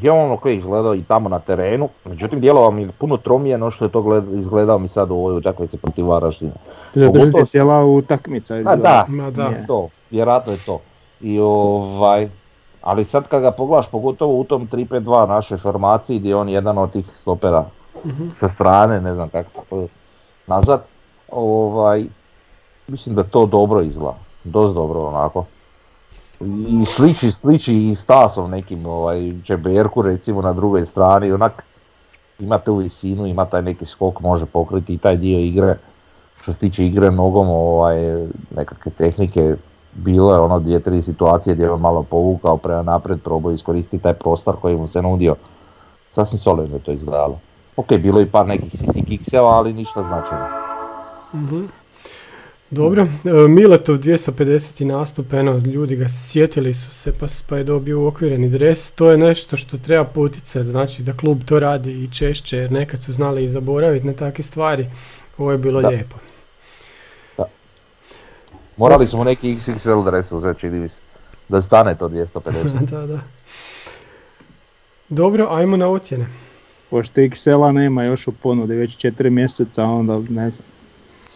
[0.00, 3.84] Je on ok izgledao i tamo na terenu, međutim djelovao mi puno tromije no što
[3.84, 6.52] je to gled- izgledao mi sad u ovoj utakmici protiv Varaždina.
[6.94, 7.10] Je
[7.46, 8.82] cijela utakmica A izgleda.
[8.82, 9.50] da, Ma da.
[9.66, 10.80] To, vjerojatno je to.
[11.20, 12.28] I ovaj,
[12.82, 16.78] ali sad kad ga pogledaš, pogotovo u tom 3-5-2 našoj formaciji gdje je on jedan
[16.78, 17.64] od tih stopera
[18.32, 19.86] sa strane, ne znam kako se to
[20.46, 20.80] nazvat,
[21.32, 22.04] ovaj,
[22.88, 25.44] mislim da to dobro izgleda, dosta dobro onako.
[26.40, 31.64] I sliči, sliči i Stasom nekim, ovaj, Čeberku recimo na drugoj strani, onak
[32.38, 35.78] ima tu visinu, ima taj neki skok, može pokriti i taj dio igre.
[36.36, 39.56] Što se tiče igre nogom, ovaj, nekakve tehnike,
[39.94, 44.14] bilo je ono dvije, tri situacije gdje je malo povukao prema naprijed, probao iskoristiti taj
[44.14, 45.34] prostor koji mu se nudio.
[46.10, 47.38] Sasvim solidno je to izgledalo.
[47.76, 50.46] Ok, bilo je i par nekih sitnih kikseva, ali ništa značajno.
[51.34, 51.64] Mhm.
[52.70, 54.84] Dobro, e, Miletov 250.
[54.84, 58.90] nastup, eno, ljudi ga sjetili su se pa, pa je dobio uokvireni dres.
[58.90, 63.02] To je nešto što treba poticati, znači da klub to radi i češće, jer nekad
[63.02, 64.86] su znali i zaboraviti na takve stvari.
[65.38, 65.88] Ovo je bilo Da.
[65.88, 66.16] lijepo.
[68.76, 71.00] Morali smo neki XXL dres uzeti, čini mi se.
[71.48, 72.84] Da stane to 250.
[72.90, 73.20] da, da.
[75.08, 76.26] Dobro, ajmo na ocjene.
[76.90, 80.66] Pošto XL-a nema još u ponudi već 4 mjeseca, onda ne znam,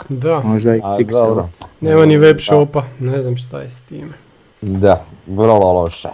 [0.09, 1.13] Da, možda A, XXL.
[1.13, 1.49] dobro.
[1.81, 2.43] nema ni web Da.
[2.43, 4.13] shopa, ne znam šta je s time.
[4.61, 6.09] Da, vrlo loše.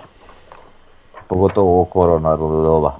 [1.29, 2.96] Pogotovo ovo korona doba.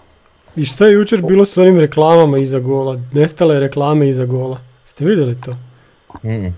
[0.57, 3.01] I šta je jučer bilo s onim reklamama iza gola?
[3.13, 4.59] Nestale reklame iza gola.
[4.85, 5.53] Ste vidjeli to?
[6.25, 6.55] Mm.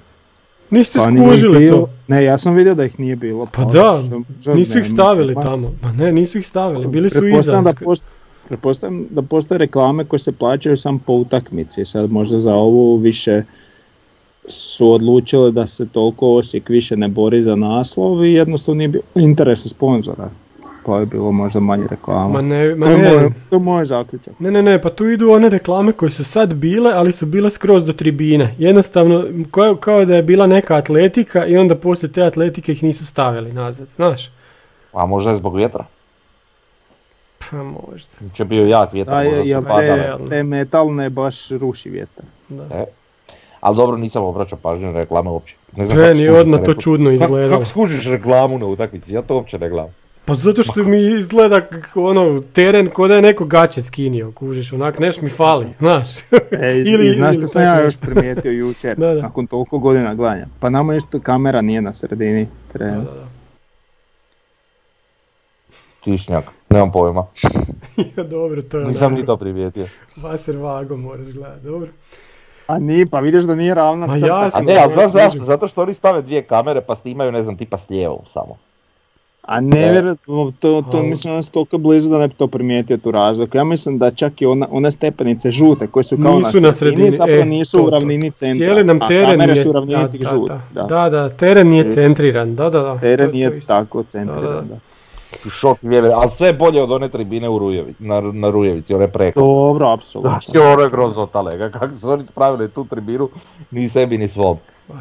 [0.71, 1.89] Niste Pa skužili to?
[2.09, 3.47] Ne, ja sam vidio da ih nije bilo.
[3.47, 5.73] Pa da, što- što Nisu ih stavili tamo.
[5.83, 6.87] Ma ne, nisu ih stavili.
[6.87, 7.63] Bili su iza.
[8.49, 11.85] Pretpostavljam da, da postoje reklame koje se plaćaju samo po utakmici.
[11.85, 13.43] Sad možda za ovu više
[14.51, 19.05] su odlučili da se toliko Osijek više ne bori za naslov i jednostavno nije bilo
[19.15, 20.31] interesa sponzora.
[20.87, 22.29] Pa je bilo možda manje reklama.
[22.29, 23.13] Ma ne, ma to, je ne.
[23.13, 24.35] moj, to je moj zaključak.
[24.39, 27.51] Ne, ne, ne, pa tu idu one reklame koje su sad bile, ali su bile
[27.51, 28.55] skroz do tribine.
[28.59, 33.07] Jednostavno, kao, kao da je bila neka atletika i onda poslije te atletike ih nisu
[33.07, 34.31] stavili nazad, znaš?
[34.93, 35.85] A možda je zbog vjetra.
[37.51, 39.25] Pa možda, Će bio jak vjetar.
[39.25, 42.25] Da, možda je, te, te metalne baš ruši vjetar.
[42.49, 42.65] da.
[42.75, 42.85] E.
[43.61, 45.55] Ali dobro, nisam obraćao pažnju na reklame uopće.
[45.77, 47.51] Ne znam skužiš odmah to čudno izgledalo.
[47.51, 49.15] Kako skužiš reklamu na utakmici?
[49.15, 49.95] Ja to uopće ne gledam.
[50.25, 51.61] Pa zato što mi izgleda
[51.95, 56.09] ono, teren ko da je neko gaće skinio, kužiš, onak, neš mi fali, znaš.
[56.51, 58.07] E, i, Ili- i znaš što sam ja još nešto.
[58.07, 59.23] primijetio jučer, Da, da.
[59.23, 60.47] nakon toliko godina gledanja.
[60.61, 62.97] Pa nama isto kamera nije na sredini terena.
[62.97, 63.27] da, da.
[66.05, 67.27] Tišnjak, nemam pojma.
[68.17, 69.87] Ja, dobro, to je Nisam ni to primijetio.
[70.17, 71.89] Vaser vago moraš gledat, dobro.
[72.71, 74.27] A nije, pa vidiš da nije ravna Ma crta.
[74.29, 74.61] jasno.
[74.61, 75.45] A ne, ali znaš zašto?
[75.45, 78.57] Zato što oni stave dvije kamere pa snimaju, ne znam, tipa s lijevom samo.
[79.43, 79.91] A ne E.
[79.93, 80.17] vjerujem,
[80.53, 83.57] to, to mislim da su toliko blizu da ne bi to primijetio tu razliku.
[83.57, 86.73] Ja mislim da čak i ona, one stepenice žute koje su kao Nisu na na
[86.73, 87.91] sredini, sredini, zapravo e, nisu to, u to.
[87.91, 88.57] ravnini centra.
[88.59, 90.83] Cijeli nam a teren je, su u ravnini da, tih da, da, Da.
[90.85, 91.91] da, da, teren nije E.
[91.91, 92.99] centriran, da, da, da.
[92.99, 93.67] Teren to- isto.
[93.69, 94.43] tako centriran.
[94.45, 94.90] Da, Da,
[95.51, 99.09] šok vjever, ali sve je bolje od one tribine u Rujevi, na, na Rujevici, one
[99.09, 99.41] preko.
[99.41, 100.31] Dobro, apsolutno.
[100.31, 103.29] Znači, ono je grozota lega, kako su oni spravili tu tribinu,
[103.71, 104.57] ni sebi ni svom.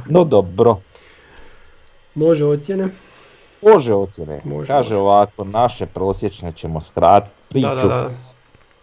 [0.06, 0.78] No dobro,
[2.16, 2.88] Može ocjene?
[3.62, 4.42] može ocjene.
[4.44, 4.98] Može, Kaže može.
[4.98, 7.68] ovako, naše prosječne ćemo skratiti priču.
[7.68, 8.10] Da, da, da.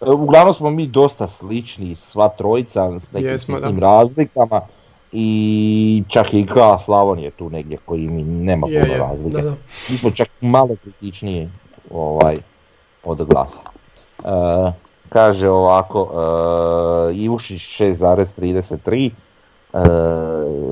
[0.00, 4.60] E, Uglavnom smo mi dosta slični, sva trojica, s nekim Jesmo, razlikama.
[5.12, 5.28] I
[6.08, 9.36] čak i Gra Slavonije tu negdje koji mi nema puno razlike.
[9.36, 9.54] da, da.
[9.90, 11.48] Mi smo čak malo kritičniji
[11.90, 12.38] ovaj,
[13.04, 13.60] od glasa.
[14.18, 14.72] E,
[15.08, 16.10] kaže ovako,
[17.10, 19.10] e, Ivušić 6,33,
[19.72, 19.78] e,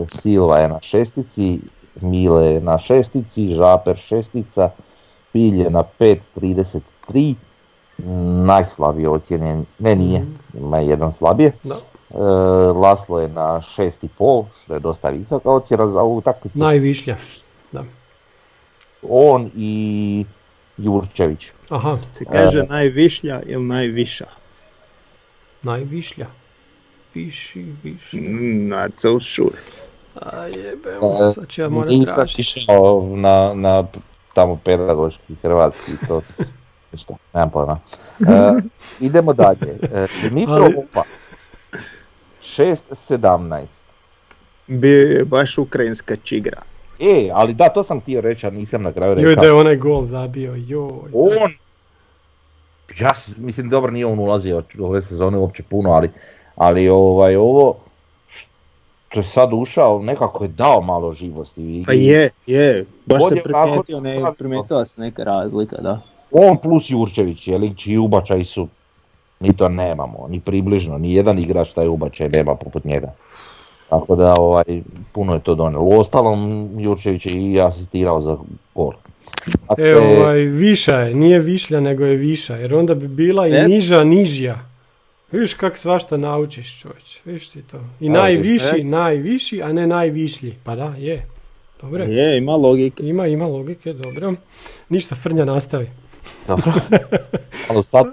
[0.08, 1.60] Silva je na šestici,
[2.00, 4.70] Mile je na šestici, Žaper šestica,
[5.32, 7.34] Pilj je na 5,33,
[8.44, 10.32] najslabije ocjenjen, ne nije, Mhm.
[10.56, 11.52] ima jedan slabije.
[11.64, 11.74] Da.
[12.14, 12.18] E,
[12.74, 14.08] Laslo je na 6,5,
[14.56, 16.58] što je dosta visoka ocjena za ovu utakmicu.
[16.58, 17.16] Najvišlja.
[17.72, 17.84] Da.
[19.02, 20.24] On i
[20.78, 21.46] Jurčević.
[21.68, 22.62] Aha, Se kaže E.
[22.64, 24.26] najvišlja ili najviša.
[25.62, 26.26] najvišlja.
[27.14, 28.20] Viši, viši.
[28.20, 29.52] Na celšur.
[30.16, 32.42] A jebemo, sad ću ja morat E, Nisam tražiti.
[32.42, 33.84] išao na, na
[34.34, 36.20] tamo pedagoški hrvatski to.
[36.92, 37.78] Ništa, nemam pojma.
[38.20, 38.24] E,
[39.00, 39.78] idemo dalje.
[39.82, 41.02] E, Dmitro Ali-.
[42.46, 43.64] 6.17.
[44.66, 46.62] Bio je baš ukrajinska čigra.
[47.00, 49.40] E, ali da, to sam htio reći, a nisam na kraju Joj rekao.
[49.42, 51.10] da je onaj gol zabio, joj.
[51.12, 51.52] On,
[53.00, 56.10] ja mislim dobro nije on ulazio ove sezone uopće puno, ali,
[56.56, 57.76] ali ovaj, ovo
[59.08, 61.62] što je sad ušao, nekako je dao malo živosti.
[61.62, 62.84] I- Pa je, je.
[63.06, 66.00] Baš Bolje se primijetio, ne, primijetila se neka razlika, da.
[66.30, 68.68] On plus Jurčević, jeli, čiji ubačaj su,
[69.44, 73.12] mi to nemamo, ni približno, ni jedan igrač taj ubačaj nema poput njega.
[73.88, 74.64] Tako da ovaj,
[75.12, 75.84] puno je to donijelo.
[75.84, 78.36] U ostalom Jurčević je i asistirao za
[78.74, 78.92] gol.
[79.68, 83.52] Dakle, E, ovaj, viša je, nije višlja nego je viša, jer onda bi bila i
[83.52, 83.68] E.
[83.68, 84.58] niža, nižja.
[85.32, 87.76] Viš kak svašta naučiš čovječ, viš ti to.
[88.00, 88.84] I Evo, najviši, e.
[88.84, 90.54] najviši, a ne najvišlji.
[90.64, 91.26] Pa da, je.
[91.82, 92.04] Dobro.
[92.04, 93.02] Je, ima logike.
[93.02, 94.34] Ima, ima logike, dobro.
[94.88, 95.90] Ništa, Frnja nastavi.
[96.46, 96.72] Dobro.
[97.70, 98.06] Ali sad,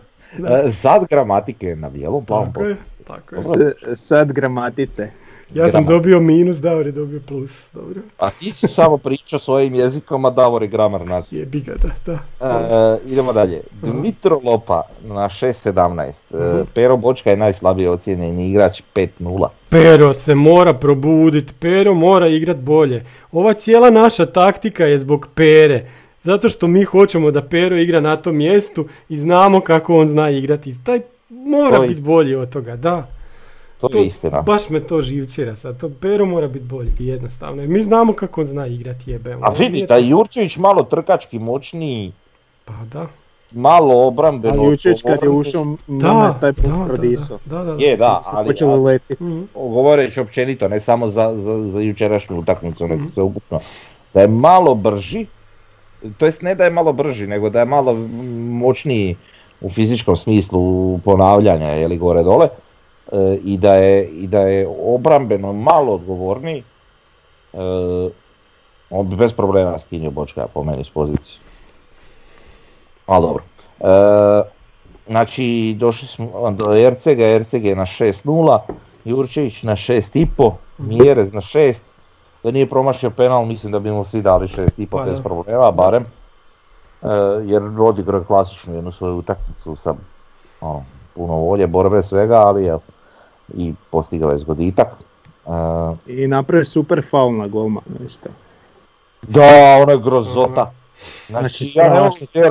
[0.72, 2.76] sad gramatike je na bijelom plavom Tako je,
[3.08, 3.42] tako je.
[3.42, 5.10] S- sad gramatice.
[5.54, 6.02] Ja sam Gramar.
[6.02, 7.70] dobio minus, Davor je dobio plus.
[7.74, 8.02] Dobro.
[8.20, 11.32] A ti si samo pričao svojim jezikom, a Davor je gramar nas.
[11.32, 12.48] Jebi ga, da, da.
[12.96, 13.62] E, idemo dalje.
[13.82, 16.62] Dmitro Lopa na 6.17.
[16.62, 19.48] E, Pero Bočka je najslabije ocijenjeni igrač 5.0.
[19.70, 23.06] Pero se mora probudit, Pero mora igrat bolje.
[23.32, 25.86] Ova cijela naša taktika je zbog Pere.
[26.24, 30.30] Zato što mi hoćemo da Pero igra na tom mjestu i znamo kako on zna
[30.30, 30.84] igrati.
[30.84, 33.08] Taj mora To biti bolji od toga, da.
[33.82, 34.42] To je istina.
[34.42, 35.80] Baš me to živcira sad.
[35.80, 37.64] To Pero mora biti bolji, jednostavno.
[37.64, 39.46] Mi znamo kako on zna igrati, jebemo.
[39.46, 42.12] A vidi, taj Jurčević malo trkački moćniji,
[42.66, 43.08] Pa da.
[43.52, 44.56] malo obrambeno.
[44.56, 47.40] Ali jučeć kad je ušao, Da, taj da, put da, prodisao.
[47.46, 47.84] da, da, da.
[47.86, 49.24] Je, da, ali, počeli ali letiti.
[49.24, 49.42] Mhm.
[49.56, 52.94] govoreći općenito, ne samo za, za, za jučerašnju utakmicu, Mhm.
[52.94, 53.60] nego sve ukupno,
[54.14, 55.26] da je malo brži,
[56.18, 57.94] to jest ne da je malo brži, nego da je malo
[58.50, 59.16] moćniji
[59.62, 62.48] u fizičkom smislu ponavljanja, je li gore dole,
[63.12, 66.64] e, i, da je, i da je obrambeno malo odgovorniji,
[67.54, 67.58] e,
[68.90, 71.40] on bi bez problema skinio Bočka po meni s pozicije.
[73.06, 73.44] Ali dobro.
[73.80, 73.86] E,
[75.08, 78.60] znači, došli smo do Ercega, Erceg je na 6-0,
[79.06, 81.80] Jurčević na 6,5, Mjerez na 6.
[82.44, 85.24] Da nije promašio penal, mislim da bi mu svi dali 6,5 Pa bez da.
[85.24, 86.04] problema, barem.
[87.02, 87.08] E,
[87.44, 89.94] jer odigrao je klasičnu jednu svoju utakmicu sa
[90.62, 90.84] ono,
[91.16, 92.78] puno volje, borbe, svega, ali je
[93.50, 94.88] i postigao je zgoditak.
[96.08, 98.30] E, I napravio super faul na golmanu isto.
[99.22, 99.42] da,
[99.82, 100.72] ono je grozota.
[101.28, 102.00] Znači, Znači, ja ne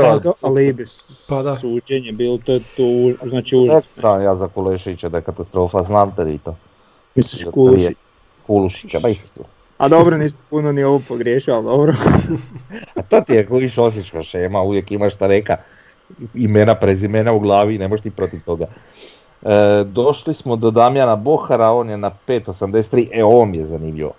[0.00, 1.56] mogu alibi s- Pa da.
[1.56, 2.82] suđenje bilo, to je to,
[3.22, 4.00] znači užasno.
[4.02, 6.54] sam ja za Kulešića da je katastrofa, znam te vi to.
[7.14, 7.94] Misliš prije
[8.46, 9.40] Kulušića, ba isto.
[9.80, 11.92] A dobro, niste puno ni ovo pogriješio, ali dobro.
[12.96, 15.56] A to ti je kojiš osječka šema, uvijek imaš šta reka
[16.34, 18.66] imena, prezimena u glavi i ne možeš ti protiv toga.
[19.42, 24.12] E, došli smo do Damjana Bohara, on je na 5.83, e on mi je zanimljivo.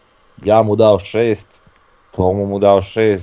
[0.45, 1.37] Ja mu dao 6,
[2.11, 3.19] Tomo mu dao 6,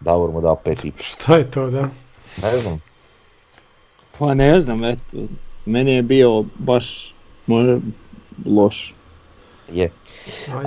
[0.00, 1.88] Davor mu dao 5 i Šta je to, da?
[2.42, 2.80] Ne znam,
[4.18, 5.16] Pa ne znam, eto,
[5.66, 7.14] meni je bio baš
[7.46, 7.78] možda
[8.46, 8.94] loš.
[9.72, 9.90] je,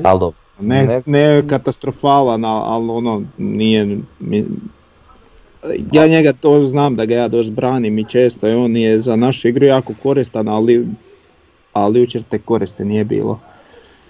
[0.04, 0.49] ali dobro.
[0.60, 3.86] Ne, Ne- ne, katastrofalan, al- ali ono nije...
[4.20, 4.46] mi-
[5.92, 9.16] ja njega to znam da ga ja dosta branim i često i on je za
[9.16, 10.88] našu igru jako koristan, ali,
[11.74, 13.40] ali jučer te koriste nije bilo.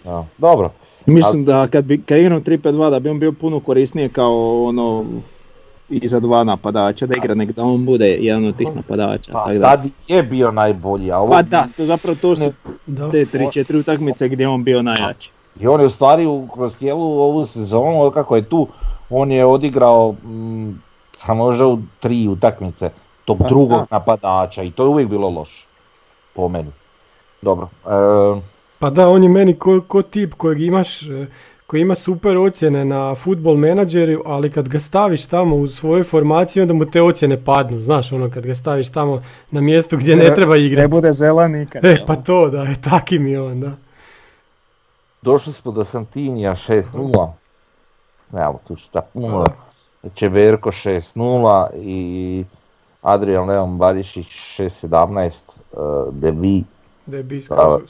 [0.05, 0.71] Ja, dobro,
[1.05, 5.05] Mislim da kad bi kad igram 3-5-2 da bi on bio puno korisnije kao ono
[5.89, 9.31] iza dva napadača da igra, nek da on bude jedan od tih napadača.
[9.31, 9.67] Pa, tak da.
[9.67, 11.31] tad je bio najbolji, a ovo...
[11.31, 12.51] Pa da, to zapravo to su
[13.11, 15.31] te 3-4 utakmice gdje je on bio najjači.
[15.59, 18.67] I on je u stvari kroz cijelu ovu sezonu, od kako je tu,
[19.09, 20.71] on je odigrao mm,
[21.25, 22.89] pa možda u tri utakmice
[23.25, 23.85] tog Pa, drugog da.
[23.91, 25.65] napadača i to je uvijek bilo loše,
[26.33, 26.71] po meni.
[27.41, 28.41] Dobro, e,
[28.79, 31.25] Pa da, on je meni ko, ko tip kojeg imaš, e,
[31.67, 36.61] koji ima super ocjene na futbol menadžeri, ali kad ga staviš tamo u svojoj formaciji,
[36.61, 37.81] onda mu te ocjene padnu.
[37.81, 40.87] Znaš, ono kad ga staviš tamo na mjestu gdje ne treba Ne igrati.
[40.87, 41.79] bude zelenika.
[41.83, 43.71] E, pa to da, je taki mi je on, da.
[45.21, 47.31] Došli smo do Santinija 6-0,
[48.33, 49.43] evo tu šta puno,
[50.13, 52.45] Čeberko 6-0 i
[53.01, 54.27] Adrian Leon Barišić
[54.57, 55.75] 6-17, e,
[56.11, 56.63] Debi,
[57.05, 57.41] Da je bi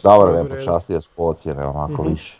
[0.03, 2.11] Davor me počastio s ocjene onako Mhm.
[2.11, 2.37] više.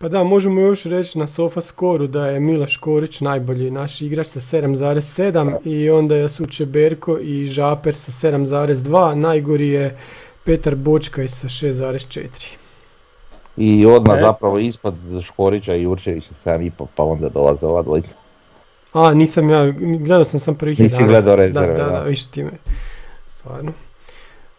[0.00, 4.26] Pa da, možemo još reći na Sofa skoru da je Miloš Korić najbolji naš igrač
[4.26, 9.98] sa 7,7 i onda su Čeberko i Žaper sa 7,2, najgori je
[10.44, 12.67] Petar Bočkaj sa 6,4.
[13.58, 14.20] I odmah E.
[14.20, 18.14] zapravo ispod Škorića i Jurčevića 7,5 pa onda dolaze ova dvojica.
[18.92, 21.06] A, nisam ja, gledao sam sam prvih Nisi 11.
[21.06, 22.50] gledao rezerve, Da, da, da, više ti me.
[23.28, 23.70] Stvarno.
[23.70, 23.74] A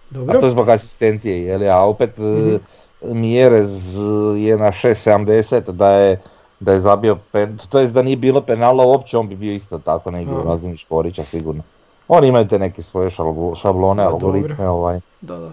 [0.10, 0.40] Dobro.
[0.40, 1.70] to je zbog asistencije, je li?
[1.70, 2.50] A opet Mhm.
[2.50, 2.60] e,
[3.04, 3.96] Mjerez
[4.38, 6.22] je na 6.70 da je
[6.60, 9.78] da je zabio pen, to jest da nije bilo penala uopće, on bi bio isto
[9.78, 10.44] tako negdje u A.
[10.44, 11.64] razini Škorića sigurno.
[12.08, 13.10] Oni imaju te neke svoje
[13.56, 15.00] šablone, algoritme, ovaj.
[15.22, 15.52] Da, da.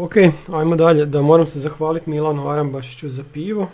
[0.00, 0.12] Ok,
[0.52, 1.06] ajmo dalje.
[1.06, 3.68] Da moram se zahvaliti Milanu Arambašiću za pivo.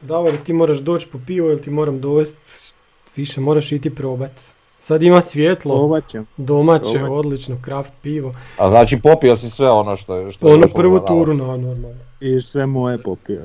[0.00, 2.72] Davor, ti moraš doći po pivo ili ti moram dovesti
[3.16, 4.32] više, moraš iti probat.
[4.80, 6.00] Sad ima svjetlo,
[6.36, 8.34] domaće, odlično, kraft pivo.
[8.58, 10.32] A znači popio si sve ono što je...
[10.32, 11.98] Što je Onu došlo prvu turu na normalno.
[12.20, 13.40] I sve moje popio.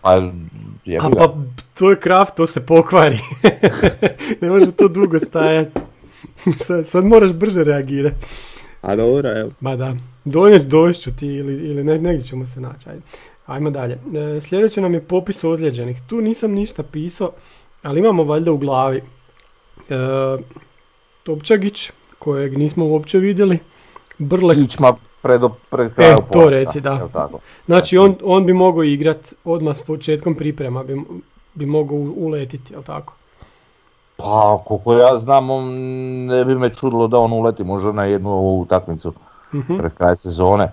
[0.00, 0.14] Pa,
[0.84, 1.18] jebi A ga.
[1.18, 1.34] pa
[1.78, 3.18] to je kraft, to se pokvari.
[4.40, 5.80] ne može to dugo stajati.
[6.56, 8.16] Sad, sad moraš brže reagirati.
[8.80, 9.50] A dobro, evo.
[9.60, 12.88] Ma da, donijet dovest ću ti ili, ili ne, negdje ćemo se naći.
[12.88, 13.02] Ajde.
[13.46, 13.94] Ajmo dalje.
[13.94, 16.02] E, sljedeće nam je popis ozlijeđenih.
[16.06, 17.30] Tu nisam ništa pisao,
[17.82, 19.02] ali imamo valjda u glavi.
[19.88, 19.96] E,
[21.22, 23.58] Topčagić, kojeg nismo uopće vidjeli.
[24.18, 27.08] Brlek, Kičma pred, pred E, to povratka, reci, da.
[27.12, 27.38] tako?
[27.66, 31.00] znači on, on bi mogao igrat odmah s početkom priprema, bi,
[31.54, 33.14] bi mogao uletiti, jel tako?
[34.16, 35.74] Pa, koliko ja znam, on
[36.26, 39.12] ne bi me čudilo da on uleti možda na jednu ovu utakmicu
[39.54, 39.78] Mhm.
[39.78, 40.72] pred kraj sezone,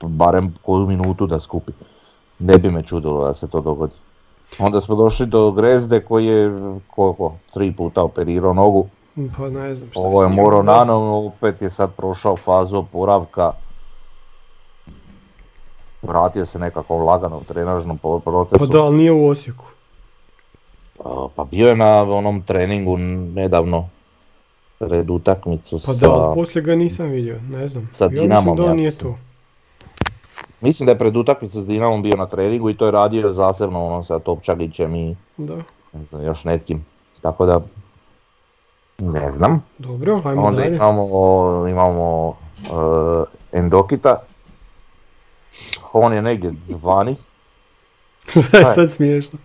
[0.00, 1.72] barem koju minutu da skupi.
[2.38, 3.94] Ne bi me čudilo da se to dogodi.
[4.58, 8.86] Onda smo došli do Grezde koji je koliko, tri puta operirao nogu.
[9.36, 10.62] Pa ne znam šta Ovo je morao
[11.26, 13.52] opet je sad prošao fazu oporavka.
[16.02, 18.58] Vratio se nekako lagano u trenažnom procesu.
[18.58, 19.64] Pa da, ali nije u Osijeku.
[21.36, 22.96] Pa bio je na onom treningu
[23.34, 23.88] nedavno
[24.78, 25.98] pred utakmicu Pa sa...
[25.98, 27.88] da, ali poslije ga nisam vidio, ne znam.
[27.92, 29.12] sa ja Dinamom, da ja nije mislim.
[29.12, 29.18] tu.
[30.60, 33.86] Mislim da je pred utakmicu s Dinamom bio na treningu i to je radio zasebno
[33.86, 35.56] ono sa Topčagićem i Da,
[35.92, 36.84] ne znam, još netkim.
[37.22, 37.60] Tako da,
[38.98, 39.64] ne znam.
[39.78, 40.76] dobro, ajmo Onda dalje.
[40.76, 41.08] imamo,
[41.68, 42.36] imamo uh,
[43.52, 44.16] Endokita.
[45.92, 47.16] On je negdje vani.
[48.48, 49.38] Šta je sad smiješno?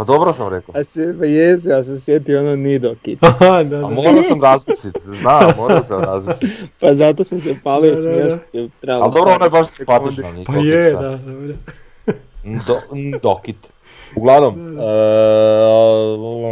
[0.00, 0.74] Pa dobro sam rekao.
[0.76, 3.18] A se jezi, ja sam sjetio ono Nidokit.
[3.24, 3.88] Aha, da, A da.
[3.88, 6.56] morao sam razmisliti, znam, morao sam razmisliti.
[6.80, 8.70] Pa zato sam se palio smiješiti.
[8.80, 10.10] trebalo Ali dobro, ono je baš sekunde.
[10.14, 10.44] simpatično.
[10.46, 10.98] Pa je, da.
[10.98, 11.54] da, dobro.
[12.44, 13.56] Do, Ndokit.
[14.16, 14.82] Uglavnom, e,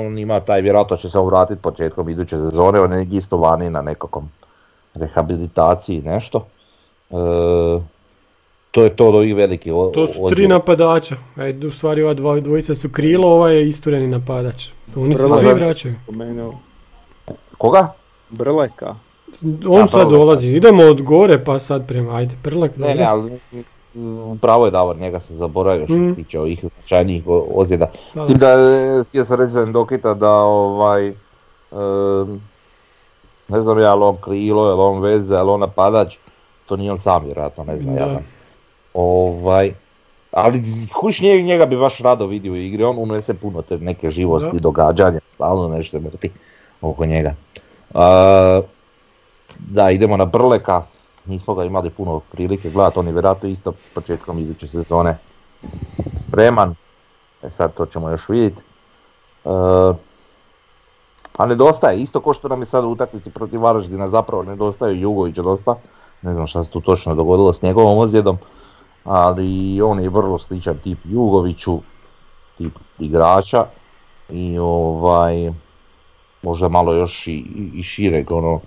[0.06, 3.82] on ima taj, vjerojatno će se vratiti početkom iduće sezone, on je isto vani na
[3.82, 4.30] nekakvom
[4.94, 6.46] rehabilitaciji nešto.
[7.10, 7.14] E,
[8.78, 11.16] to je to od ovih velikih o- To su tri napadača.
[11.36, 14.68] Ajde, u stvari ova dva, dvojica su krilo, ovaj je istureni napadač.
[14.96, 15.92] Oni se svi sam vraćaju.
[15.94, 16.54] spomenuo.
[17.58, 17.92] Koga?
[18.30, 18.94] Brleka.
[19.66, 20.48] On Da, sad dolazi.
[20.48, 22.76] Idemo od gore pa sad prema, ajde, Prlek.
[22.76, 23.38] Ne, ne, ali
[23.94, 26.08] mm, pravo je Davor, njega se zaboravio što Mm.
[26.08, 27.22] se tiče ovih značajnijih
[27.54, 27.86] ozljeda.
[28.26, 32.40] Tim da, e, htio sam reći za Endokita da ovaj, em,
[33.48, 36.16] ne znam ja, je li on krilo, je li on veze, je li on napadač,
[36.66, 38.04] to nije on sam vjerojatno, ne znam Da.
[38.04, 38.20] ja.
[39.00, 39.74] Ovaj,
[40.32, 40.62] ali
[41.00, 44.50] kuš njega, njega bi baš rado vidio u igri, on unese puno te neke živosti,
[44.52, 44.60] Da.
[44.60, 46.30] događanja, stalno nešto se vrti
[46.80, 47.34] oko njega.
[47.94, 48.60] A,
[49.58, 50.82] da, idemo na Brleka,
[51.26, 55.18] nismo ga imali puno prilike gledati, on je vjerojatno isto početkom iduće sezone
[56.16, 56.74] spreman.
[57.42, 58.60] E sad to ćemo još vidjeti.
[59.44, 59.48] E,
[61.36, 65.36] a nedostaje, isto ko što nam je sad u utakmici protiv Varaždina zapravo nedostaje Jugović
[65.36, 65.74] dosta.
[66.22, 68.38] Ne znam šta se tu točno dogodilo s njegovom ozljedom,
[69.04, 71.78] ali on je vrlo sličan tip Jugoviću,
[72.58, 73.64] tip igrača
[74.30, 75.52] i ovaj
[76.42, 77.44] možda malo još i,
[77.74, 78.60] i- šireg ono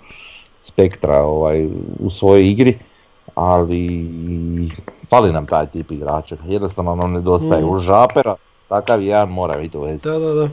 [0.63, 1.65] spektra ovaj,
[1.99, 2.77] u svojoj igri,
[3.35, 4.05] ali
[5.09, 7.65] fali nam taj tip igrača, jednostavno nam nedostaje.
[7.65, 7.69] Mm.
[7.69, 8.35] U žapera
[8.69, 10.03] takav jedan mora biti u vezi.
[10.03, 10.49] Da, da, da.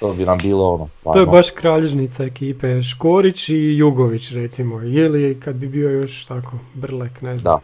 [0.00, 1.32] To bi nam bilo ono, To je stvarno.
[1.32, 2.82] baš kralježnica ekipe.
[2.82, 4.82] Škorić i Jugović recimo.
[4.82, 7.54] Ili kad bi bio još tako Brlek, ne znam.
[7.54, 7.60] Da.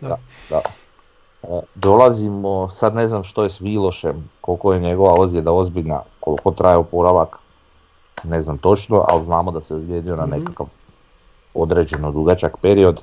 [0.00, 0.16] Da.
[0.50, 0.60] Da.
[1.42, 6.50] E, Dolazimo, sad ne znam što je s Milošem, koliko je njegova ozljeda ozbiljna, koliko
[6.50, 7.36] traje oporavak,
[8.24, 10.30] ne znam točno, ali znamo da se ozlijedio na Mhm.
[10.32, 10.66] nekakav
[11.54, 13.00] određeno dugačak period,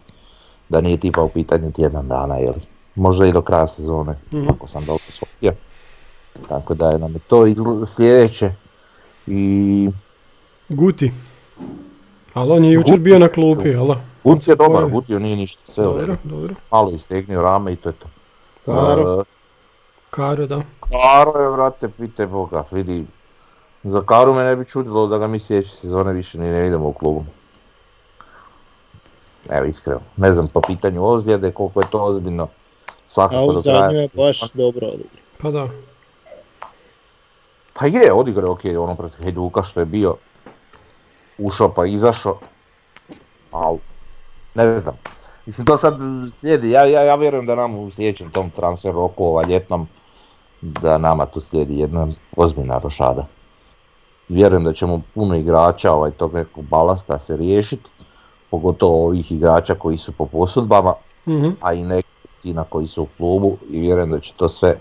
[0.70, 2.54] da nije tipa u pitanju tjedan dana, jel?
[2.96, 4.48] Možda i do kraja sezone, Mhm.
[4.50, 5.54] ako sam dobro shvatio.
[6.50, 7.46] Tako da je nam je to
[7.88, 8.52] sljedeće.
[9.28, 9.90] I
[10.70, 11.12] Guti.
[12.34, 13.96] Ali on je jučer bio na klupi, jel?
[14.42, 14.86] Se je dobar.
[14.86, 16.18] Gutio nije ništa, sve u Dobro, redu.
[16.24, 16.54] dobro.
[16.72, 18.08] Malo istegnio rame i to je to.
[18.66, 19.22] Karo.
[19.22, 19.24] E,
[20.10, 20.62] Karo, da.
[20.82, 23.06] Karo je, vrate, pite Boga, vidi.
[23.84, 26.88] Za Karu me ne bi čudilo da ga mi sljedeće sezone više ni ne vidimo
[26.88, 27.26] u klubu.
[29.50, 32.44] Evo iskreno, ne znam po pitanju ozljede koliko je to ozbiljno.
[32.44, 32.50] A
[33.08, 33.80] Svakako u do kraja.
[33.80, 35.22] zadnju je baš dobro odigrao.
[35.38, 35.68] Pa da.
[37.74, 40.16] Pa je, odigrao ok, ono protiv Hajduka što je bio.
[41.38, 42.40] Ušao pa izašao.
[43.52, 43.78] Al,
[44.58, 44.96] ne znam.
[45.46, 45.94] Mislim to sad
[46.40, 49.88] slijedi, ja, ja, ja vjerujem da nam u sljedećem tom transfer roku ovaj ljetnom,
[50.62, 53.26] da nama tu slijedi jedna ozbiljna rošada.
[54.30, 57.90] Vjerujem da ćemo puno igrača ovaj, tog nekog balasta se riješiti,
[58.52, 60.94] pogotovo ovih igrača koji su po posudbama,
[61.28, 61.50] Mhm.
[61.62, 64.80] a i neki na koji su u klubu i vjerujem da će to sve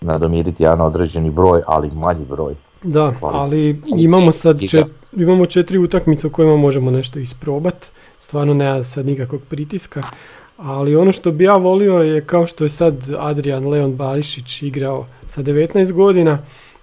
[0.00, 2.54] nadomiriti jedan određeni broj, ali manji broj.
[2.82, 7.86] Da, ali imamo sad čet, imamo četiri utakmice u kojima možemo nešto isprobat.
[8.18, 10.02] Stvarno nema sad nikakvog pritiska.
[10.56, 15.06] Ali ono što bi ja volio je kao što je sad Adrian Leon Barišić igrao
[15.26, 16.38] sa 19 godina.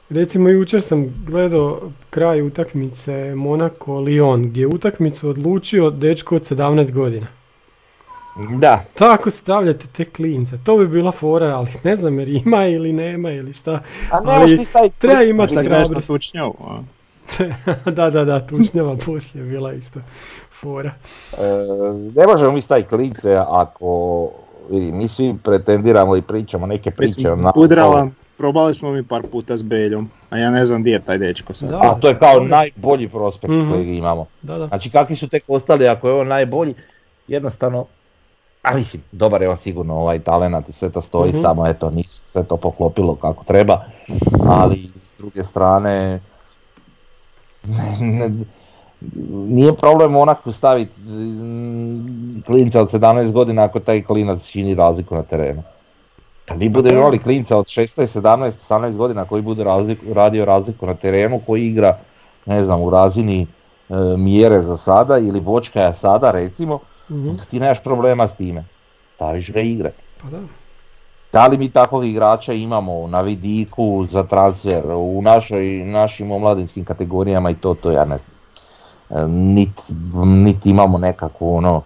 [0.09, 7.27] Recimo jučer sam gledao kraj utakmice Monaco-Lyon gdje je utakmicu odlučio dečko od 17 godina.
[8.35, 10.57] Da, Tako stavljate te klince.
[10.63, 13.71] To bi bila fora, ali ne znam jer ima ili nema ili šta.
[14.11, 16.11] a ne Ali možeš ti staviti Treba imati hrabrost.
[17.87, 19.99] da, da, da, tučnjava poslije je bila isto
[20.51, 20.91] fora.
[21.33, 21.41] E,
[22.15, 24.29] ne možemo mi staviti klince ako
[24.71, 27.13] vidi, mi svi pretendiramo i pričamo neke priče.
[27.17, 28.07] Mislim, Budrala,
[28.37, 31.53] probali smo mi par puta s Beljom, a ja ne znam gdje je taj dečko
[31.53, 31.69] sad.
[31.69, 31.77] Da.
[31.77, 33.71] A to je kao najbolji prospekt Mhm.
[33.71, 34.25] kojeg imamo.
[34.41, 34.67] Da, da.
[34.67, 36.73] Znači kakvi su tek ostali ako je on najbolji,
[37.27, 37.85] jednostavno,
[38.65, 41.41] a mislim, dobar je on sigurno ovaj talenat i sve to stoji, Mhm.
[41.41, 43.81] samo eto, nisu sve to poklopilo kako treba,
[44.47, 46.19] ali s druge strane,
[48.01, 48.31] ne-
[49.31, 55.23] nije problem onako staviti mm, klinca od 17 godina ako taj klinac čini razliku na
[55.23, 55.63] terenu.
[56.45, 56.99] Kad vi budemo da.
[56.99, 57.87] imali klinca od 16,
[58.21, 61.97] 17, 18 godina koji bude razliku, radio razliku na terenu, koji igra,
[62.45, 63.47] ne znam, u razini e,
[64.17, 67.29] mjere za sada ili bočkaja sada recimo, Mhm.
[67.29, 68.63] onda ti nemaš problema s time.
[69.15, 70.01] Staviš ga igrati.
[70.21, 70.39] Pa da.
[71.33, 77.49] Da li mi takvog igrača imamo na vidiku za transfer u našoj, našim omladinskim kategorijama
[77.49, 78.35] i to, to ja ne znam.
[79.23, 79.81] E, Niti
[80.25, 81.81] nit imamo nekakvu ono,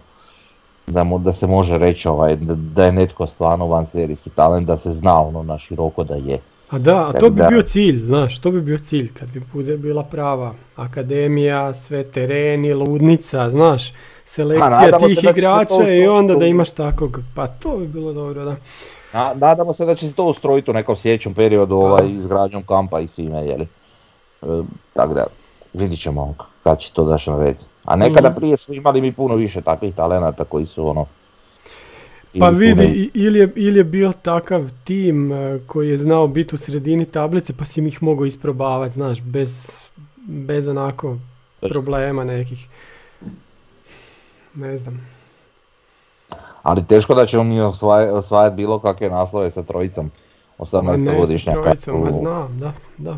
[0.86, 4.66] da, mu, da se može reći ovaj, da, da je netko stvarno van serijski talent,
[4.66, 6.38] da se zna ono na široko da je.
[6.70, 9.42] A da, a to bi da- bio cilj, znaš, to bi bio cilj kad bi
[9.52, 13.92] bude bila prava akademija, sve tereni, ludnica, znaš,
[14.30, 17.86] selekcija nadamo tih se se to igrača i onda da imaš takvog, pa to bi
[17.86, 18.56] bilo dobro, da.
[19.12, 23.00] Na- nadamo se da će se to ustrojiti u nekom sljedećem periodu ovaj, izgradnjom kampa
[23.00, 23.66] i svime, jeli.
[24.42, 24.46] E,
[24.92, 25.26] tako da,
[25.72, 27.56] vidit ćemo kad će to daš na red.
[27.84, 28.38] A nekada Mhm.
[28.38, 31.06] prije smo imali mi puno više takvih talenata koji su ono...
[32.38, 36.58] Pa vidi, ili je, ili je bio takav tim e, koji je znao biti u
[36.58, 39.70] sredini tablice pa si ih mogao isprobavati, znaš, bez,
[40.26, 41.16] bez onako
[41.60, 42.68] problema nekih.
[44.60, 45.06] Ne znam.
[46.62, 50.10] Ali teško da ćemo mi osvaj- osvajati bilo kakve naslove sa trojicom
[50.58, 53.16] Ma 18 ne, s trojicom, ma znam, da, da.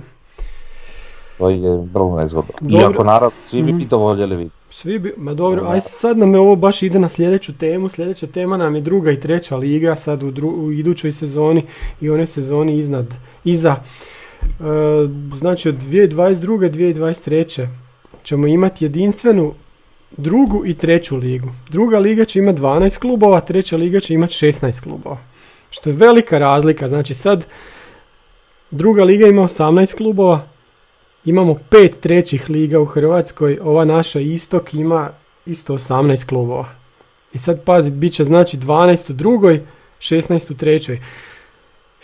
[1.38, 2.52] To je vrlo nezgodno.
[2.70, 4.56] Iako naravno svi bi mi to voljeli vidjeti.
[4.70, 8.26] Svi bi, ma dobro, aj sad nam je ovo baš ide na sljedeću temu, sljedeća
[8.26, 11.64] tema nam je druga i treća liga sad u, dru- u idućoj sezoni
[12.00, 13.06] i one sezoni iznad,
[13.44, 13.76] iza.
[14.42, 14.44] E,
[15.36, 16.70] znači od 2022.
[16.70, 17.66] 2023.
[18.22, 19.52] ćemo imati jedinstvenu
[20.16, 21.48] drugu i treću ligu.
[21.70, 25.18] Druga liga će imati 12 klubova, treća liga će imati 16 klubova.
[25.70, 27.46] Što je velika razlika, znači sad
[28.70, 30.52] druga liga ima 18 klubova,
[31.24, 35.10] Imamo pet trećih liga u Hrvatskoj, ova naša istok ima
[35.46, 36.68] isto 18 klubova.
[37.32, 39.62] I sad pazit, bit će znači 12 u drugoj,
[39.98, 41.00] 16 u trećoj.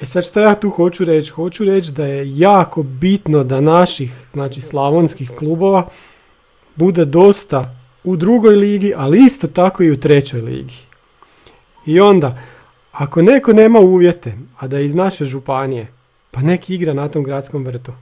[0.01, 1.31] E sad šta ja tu hoću reći?
[1.31, 5.89] Hoću reći da je jako bitno da naših, znači slavonskih klubova,
[6.77, 10.75] bude dosta u drugoj ligi, ali isto tako i u trećoj ligi.
[11.87, 12.39] I onda,
[12.93, 15.87] ako neko nema uvjete, a da je iz naše županije,
[16.31, 17.93] pa neki igra na tom gradskom vrtu.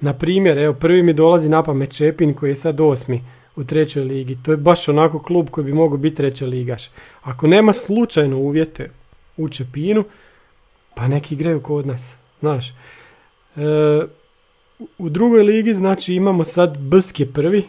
[0.00, 3.22] Na primjer, evo prvi mi dolazi na pamet Čepin koji je sad osmi
[3.56, 4.38] u trećoj ligi.
[4.42, 6.90] To je baš onako klub koji bi mogao biti treća ligaš.
[7.22, 8.90] Ako nema slučajno uvjete
[9.36, 10.04] u Čepinu,
[10.94, 12.14] pa neki igraju kod nas.
[12.40, 12.74] Znaš, e,
[14.98, 17.64] u drugoj ligi znači imamo sad Brsk je prvi,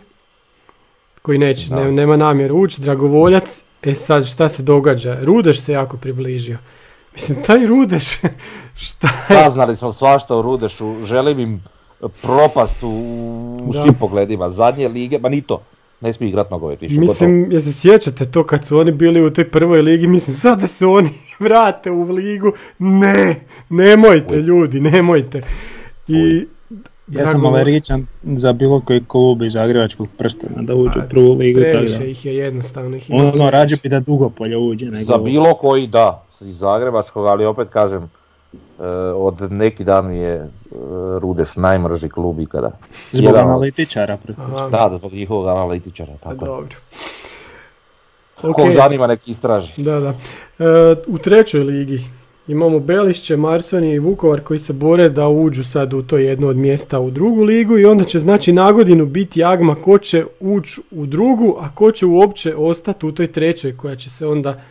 [1.26, 5.18] koji neće, ne- nema namjeru ući, Dragovoljac, e sad šta se događa?
[5.22, 6.58] Rudeš se jako približio.
[7.14, 8.06] Mislim, taj Rudeš,
[8.86, 9.44] šta je?
[9.44, 11.64] Saznali smo svašta o Rudešu, želim im
[12.22, 12.90] propast u,
[13.68, 14.50] u svim pogledima.
[14.50, 15.62] Zadnje lige, ma ni to,
[16.02, 16.96] ne smije igrat nogomet više.
[16.96, 17.12] gotovo.
[17.12, 20.60] Mislim, jel se sjećate to kad su oni bili u toj prvoj ligi, mislim sad
[20.62, 21.10] da se oni
[21.40, 23.36] vrate u ligu, ne,
[23.70, 24.42] nemojte Uj.
[24.42, 25.42] ljudi, nemojte.
[26.08, 26.46] I,
[27.08, 31.60] Ja sam alergičan za bilo koji klub iz Zagrebačkog prstena da uđu u prvu ligu.
[31.60, 31.78] tako da.
[31.78, 32.98] Previše ih je jednostavno.
[32.98, 33.52] Ih Ono, previše.
[33.52, 35.06] rađe bi da Dugopolje uđe nego...
[35.06, 40.34] Za bilo koji da, iz Zagrebačkog, ali opet kažem, e, od neki dan mi je
[40.36, 40.48] e,
[41.20, 42.72] Rudeš najmrži klub ikada.
[43.12, 44.18] Zbog Jedan analitičara.
[44.38, 46.68] Aha, Da, zbog njihovog analitičara, pa tako dobro.
[48.42, 49.74] Kog Ok, zanima nek istraži.
[49.78, 50.10] Da, da.
[50.10, 52.04] E, u trećoj ligi
[52.48, 56.58] imamo Belišće, Marsonije i Vukovar koji se bore da uđu sad u to jedno od
[56.58, 60.82] mjesta u drugu ligu i onda će znači na godinu biti jagma ko će ući
[60.92, 64.62] u drugu, a ko će uopće ostati u toj trećoj koja će se onda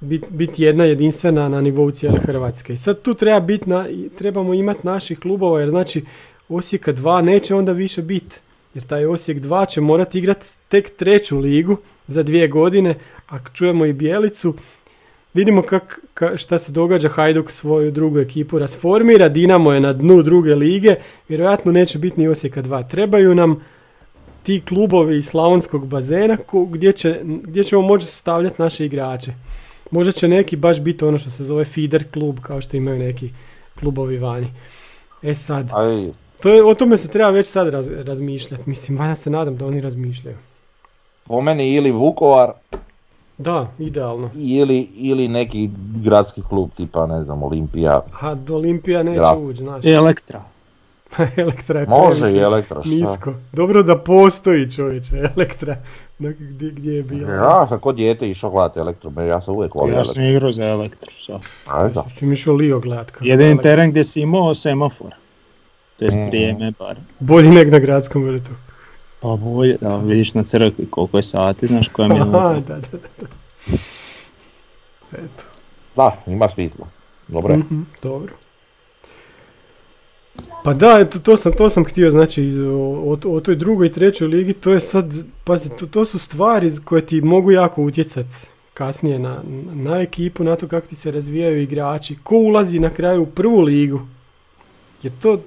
[0.00, 2.72] biti bit jedna jedinstvena na nivou cijele Hrvatske.
[2.72, 3.86] I sad tu treba bit na,
[4.18, 6.04] trebamo imati naših klubova jer znači
[6.48, 8.36] Osijeka 2 neće onda više biti.
[8.74, 11.76] Jer taj Osijek 2 će morati igrati tek treću ligu
[12.06, 12.94] za dvije godine,
[13.28, 14.54] a čujemo i Bijelicu,
[15.34, 20.22] vidimo kak, ka, šta se događa, Hajduk svoju drugu ekipu rasformira, Dinamo je na dnu
[20.22, 20.94] druge lige,
[21.28, 22.88] vjerojatno neće biti ni Osijeka 2.
[22.88, 23.60] Trebaju nam
[24.42, 29.32] ti klubovi iz slavonskog bazena ko- gdje, će, gdje ćemo moći stavljati naše igrače.
[29.90, 33.30] Možda će neki baš biti ono što se zove feeder klub, kao što imaju neki
[33.80, 34.46] klubovi vani.
[35.22, 36.08] E sad, Aj,
[36.42, 38.62] to je, o tome se treba već sad raz, razmišljati.
[38.66, 40.36] Mislim, valjda se nadam da oni razmišljaju.
[41.26, 42.52] po meni ili Vukovar
[43.38, 44.30] Da, idealno.
[44.34, 48.00] ili, ili neki gradski klub tipa ne znam Olimpija.
[48.20, 49.34] A do Olimpija neće Da.
[49.34, 49.84] ući, znaš.
[49.86, 50.42] Elektra.
[51.36, 52.90] Elektra je Može i Elektra, šta?
[52.90, 53.32] Nisko.
[53.52, 55.76] Dobro da postoji čovječe, Elektra.
[56.18, 57.32] Dakle, gdje, gdje je bila?
[57.32, 60.64] Ja sam kod dijete išao gledati elektro, ja sam uvijek volio Ja sam igrao za
[60.64, 61.10] Elektru.
[61.12, 61.40] sad.
[61.66, 62.04] Aj, da.
[62.10, 63.12] Si mi išao Lio gledat.
[63.22, 63.62] Elektra.
[63.62, 65.10] teren gdje si imao semafor.
[65.98, 66.26] To jest Mhm.
[66.26, 66.96] vrijeme bar.
[67.20, 68.50] Bolji nek na gradskom vrtu.
[69.24, 72.60] Pa bolje da vidiš na crkvi koliko je sati, znaš koja Aha, minuta.
[72.68, 72.98] da, da, da.
[73.20, 73.26] da.
[75.12, 75.44] Eto.
[75.96, 76.86] Da, ima smisla.
[77.28, 77.58] Dobro je.
[77.58, 78.32] Mhm, dobro.
[80.64, 83.86] Pa da, eto, to sam, to sam htio, znači, iz, o, o, o toj drugoj
[83.86, 85.12] i trećoj ligi, to je sad,
[85.44, 88.26] pazi, to, to su stvari koje ti mogu jako utjecat
[88.74, 89.42] kasnije na,
[89.74, 93.60] na ekipu, na to kako ti se razvijaju igrači, ko ulazi na kraju u prvu
[93.60, 94.00] ligu,
[95.02, 95.38] jer to,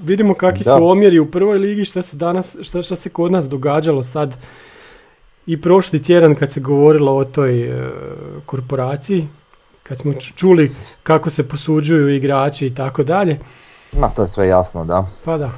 [0.00, 0.76] vidimo kakvi Da.
[0.76, 4.36] su omjeri u prvoj ligi, šta se danas, šta, šta se kod nas događalo sad
[5.46, 7.90] i prošli tjedan kad se govorilo o toj e,
[8.46, 9.28] korporaciji,
[9.82, 10.70] kad smo ču- čuli
[11.02, 13.38] kako se posuđuju igrači i tako dalje,
[13.92, 15.06] Ma to je sve jasno, da.
[15.24, 15.50] pa da.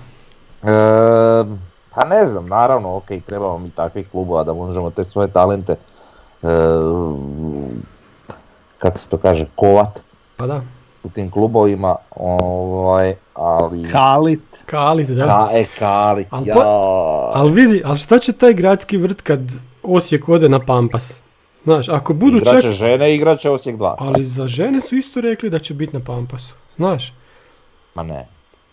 [0.62, 1.44] E,
[1.94, 6.46] pa ne znam, naravno, ok, trebamo mi takvih klubova da možemo te svoje talente, e,
[8.78, 10.00] kako se to kaže, kovat
[10.36, 10.62] Pa da.
[11.04, 13.84] U tim klubovima, ovaj, ali...
[13.92, 14.40] Kalit.
[14.66, 15.24] Kalit, da.
[15.26, 16.54] Ka, e, kali, Al ja.
[16.54, 19.40] pa- Ali vidi, ali šta će taj gradski vrt kad
[19.82, 21.22] Osijek ode na Pampas?
[21.64, 22.48] Znaš, ako budu čak...
[22.48, 23.94] Igraće žene, igraće Osijek 2.
[23.98, 26.54] Ali za žene su isto rekli da će biti na Pampasu.
[26.76, 27.12] Znaš,
[27.94, 28.26] Ma ne.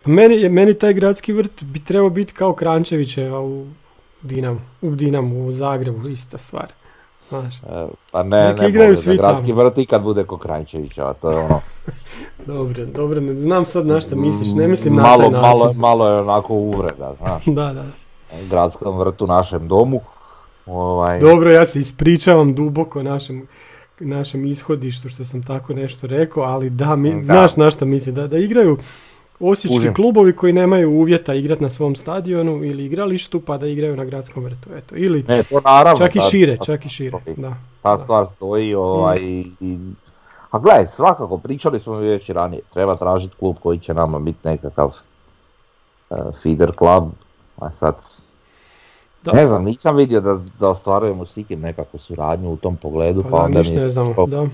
[0.04, 3.66] pa meni, meni taj gradski vrt bi trebao biti kao Krančevićeva u
[4.22, 6.68] Dinamu, u Dinamu, u Zagrebu, ista stvar.
[7.30, 7.56] Znaš,
[8.12, 9.64] pa ne, Nek ne igraju svi gradski tamo.
[9.64, 11.62] vrt i kad bude ko Krajčevića, a to je ono,
[12.48, 15.42] dobro, dobro, ne znam sad na šta misliš, ne mislim na malo, taj način.
[15.42, 17.84] malo, malo je onako uvreda, znaš, Da, da.
[18.50, 20.02] gradskom vrtu našem domu.
[20.66, 23.48] Ovaj, Dobro, ja se ispričavam duboko našem,
[24.00, 27.22] našem ishodištu što sam tako nešto rekao, ali da, mi, Da.
[27.22, 28.78] znaš na šta mislim, da, da igraju
[29.42, 29.94] osječki Kužim.
[29.94, 34.44] klubovi koji nemaju uvjeta igrati na svom stadionu ili igralištu pa da igraju na gradskom
[34.44, 35.98] vrtu, eto, ili Ne, to naravno.
[35.98, 37.54] čak i šire, ta- čak i šire, da.
[37.82, 39.20] Ta stvar stoji, ovaj,
[39.62, 39.78] i...
[40.52, 44.40] A gledaj, svakako, pričali smo već i ranije, treba tražiti klub koji će nama biti
[44.44, 44.92] nekakav
[46.10, 47.04] uh, feeder klub,
[47.58, 47.96] a sad,
[49.24, 49.32] Da.
[49.32, 53.38] ne znam, nisam vidio da, da ostvarujemo s nekakvu suradnju u tom pogledu, pa, Pa
[53.38, 54.48] da, onda ništa ne znamo, da.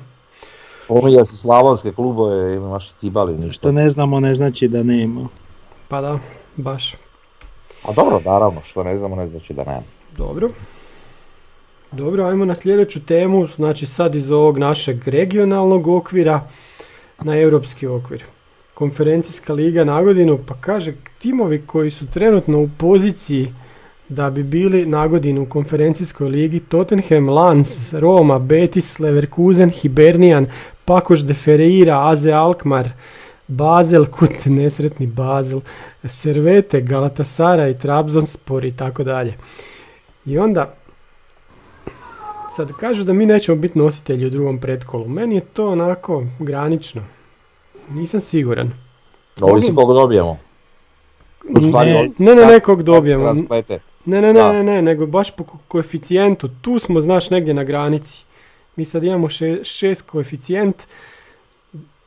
[0.86, 3.52] Spominja se slavonske klubove, imaš Cibali ništa.
[3.52, 5.28] Što ne znamo ne znači da nema.
[5.88, 6.20] Pa da,
[6.56, 6.94] baš.
[7.84, 9.84] A dobro, naravno, što ne znamo ne znači da nema.
[10.18, 10.50] Dobro.
[11.92, 16.42] Dobro, ajmo na sljedeću temu, znači sad iz ovog našeg regionalnog okvira
[17.24, 18.24] na europski okvir.
[18.74, 23.54] Konferencijska liga na godinu, pa kaže timovi koji su trenutno u poziciji
[24.10, 30.48] da bi bili na godinu u konferencijskoj ligi Tottenham, Lans, Roma, Betis, Leverkusen, Hibernian,
[30.86, 32.90] Pakoš de Ferreira, Aze Alkmaar,
[33.48, 35.62] Basel, kut nesretni Basel,
[36.04, 39.34] Servete, Galatasaray, Trabzonspor i tako dalje.
[40.26, 40.74] I onda
[42.56, 45.08] sad kažu da mi nećemo biti nositelji u drugom pretkolu.
[45.08, 47.02] Meni je to onako granično.
[47.90, 48.72] Nisam siguran.
[49.42, 50.38] Ovisi kog dobijemo.
[51.50, 51.72] Ne,
[52.20, 53.34] ne, ne, ne, kog dobijemo.
[54.06, 56.50] Ne, ne, ne, ne, ne, nego baš po ko- koeficijentu.
[56.62, 58.26] Tu smo, znaš, negdje na granici.
[58.76, 60.76] Mi sad imamo še, šest koeficijent.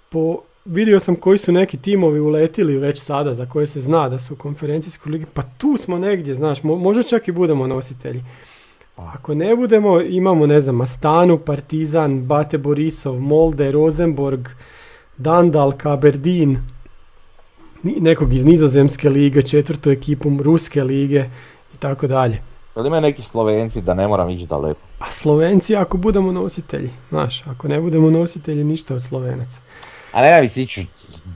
[0.09, 4.19] Po, vidio sam koji su neki timovi uletili već sada, za koje se zna da
[4.19, 5.27] su u konferencijskoj ligi.
[5.35, 8.23] Pa tu smo negdje, znaš, mo- možda čak i budemo nositelji.
[8.97, 14.49] Ako ne budemo, imamo, ne znam, Astanu, Partizan, Bate Borisov, Molde, Rosenborg,
[15.16, 16.59] Dandal, Aberdeen,
[17.83, 21.25] ni- nekog iz nizozemske lige, četvrtu ekipu ruske lige
[21.75, 22.43] i tako dalje.
[22.79, 24.81] Jel ima neki Slovenci da ne moram ići daleko?
[24.99, 29.61] A Slovenci ako budemo nositelji, znaš, ako ne budemo nositelji ništa od Slovenaca.
[30.12, 30.87] A ne mi se ići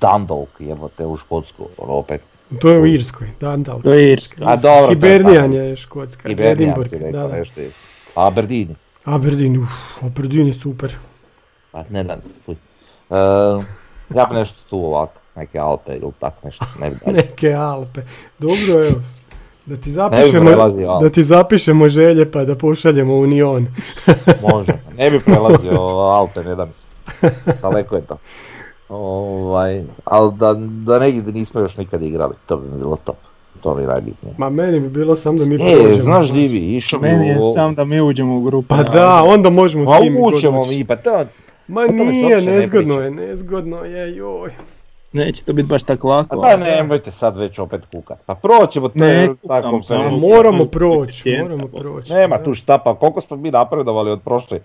[0.01, 2.23] Dundalk, jebote, u Škotsku, ono opet.
[2.61, 3.83] To je u Irskoj, Dandal.
[3.83, 4.45] To je Irska.
[4.47, 7.37] A dobro, to je je škotska, Edinburgh, si da, rekao da.
[7.37, 7.61] nešto.
[7.61, 7.71] je.
[8.15, 9.71] Aberdeen, Aberdeen, uf,
[10.03, 10.95] Aberdeen je super.
[11.73, 12.55] pa ne znam, fuj.
[12.55, 13.17] E,
[14.15, 16.97] ja bi nešto tu ovako, neke Alpe ili tak nešto, ne bi.
[17.13, 18.01] Neke Alpe.
[18.39, 19.01] Dobro, evo.
[19.67, 23.67] Da ti bi zapišemo, prelazio da ti zapišemo želje pa da pošaljemo Union.
[24.51, 25.81] Može, ne bi prelazio
[26.19, 27.31] Alpe, ne da mi se.
[27.63, 28.17] Daleko je to.
[28.89, 33.17] Ovaj, ali da, da negdje nismo još nikad igrali, to bi bilo top.
[33.61, 34.35] To mi je najbitnije.
[34.39, 36.03] Ma meni bi bilo samo da mi E, prođemo.
[36.03, 38.69] znaš di bi, išao bi Meni je sam da mi uđemo u grupu.
[38.69, 40.77] Pa da, onda možemo s njim ućemo ući.
[40.77, 41.25] mi, pa to...
[41.69, 44.51] Ma nije, ne nezgodno je, nezgodno je, joj.
[45.13, 46.41] Neće to biti baš tako lako.
[46.41, 48.19] Pa da, nemojte sad već opet kukat.
[48.27, 49.83] Pa proćemo to Ne, tako.
[49.83, 50.05] samo.
[50.05, 51.79] Pa- moramo proći, moramo pa.
[51.79, 52.13] proći.
[52.13, 52.45] Nema da.
[52.45, 54.61] tu šta, pa koliko smo mi napredovali od prošle,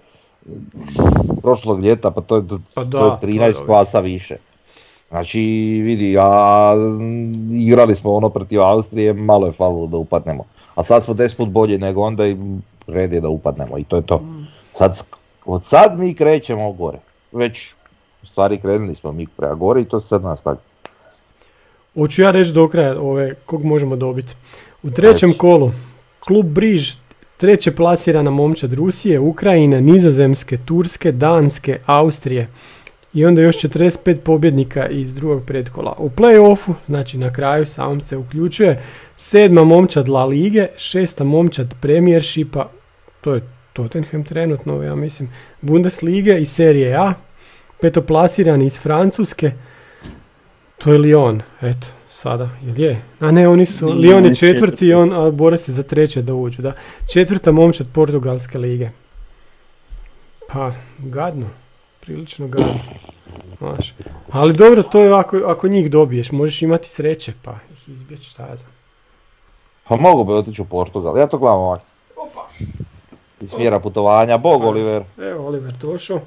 [1.42, 3.66] prošlog ljeta, pa to je, to, Pa da, to je to je 13 dobro.
[3.66, 4.38] klasa više.
[5.10, 5.40] Znači,
[5.84, 10.44] vidi, a mm, igrali smo ono protiv Austrije, malo je falilo da upadnemo.
[10.76, 12.38] A sad smo 10 put bolji nego onda i
[12.88, 14.22] red je da upadnemo i to je to.
[14.78, 15.02] Sad,
[15.46, 16.98] od sad mi krećemo gore.
[17.32, 17.74] Već,
[18.38, 20.60] stvari krenuli smo mi prema gore i to se sad nastavlja.
[21.94, 24.34] Hoću ja reći do kraja ove, kog možemo dobiti.
[24.84, 25.40] U trećem Reci.
[25.40, 25.72] kolu,
[26.20, 26.94] klub Briž,
[27.38, 32.48] treće plasirana momčad Rusije, Ukrajine, Nizozemske, Turske, Danske, Austrije.
[33.14, 35.96] I onda još 45 pobjednika iz drugog predkola.
[35.98, 38.84] U play-offu, znači na kraju samom se uključuje
[39.16, 42.70] sedma momčad La Lige, šesta momčad Premiershipa,
[43.22, 43.42] to je
[43.74, 45.30] Tottenham trenutno, ja mislim,
[45.62, 47.14] Bundeslige i Serije A,
[47.82, 49.52] petoplasirani iz Francuske,
[50.78, 53.02] to je Lyon, eto, sada, jel je?
[53.20, 54.88] A ne, oni su, Lyon je četvrti četvrti.
[54.88, 56.74] i on a, bore se za treće da uđu, da.
[57.14, 58.90] Četvrta momčad Portugalske lige.
[60.48, 61.46] Pa, gadno,
[62.00, 62.80] prilično gadno.
[63.58, 63.94] Znaš.
[64.32, 68.48] Ali dobro, to je ako, ako njih dobiješ, možeš imati sreće, pa ih izbjeći, šta
[68.48, 68.72] ja znam.
[69.88, 71.84] Pa mogu bi otići u Portugal, ja to gledam ovako.
[73.42, 75.04] Iz smjera putovanja, bog Oliver.
[75.18, 76.22] Evo, Oliver došao.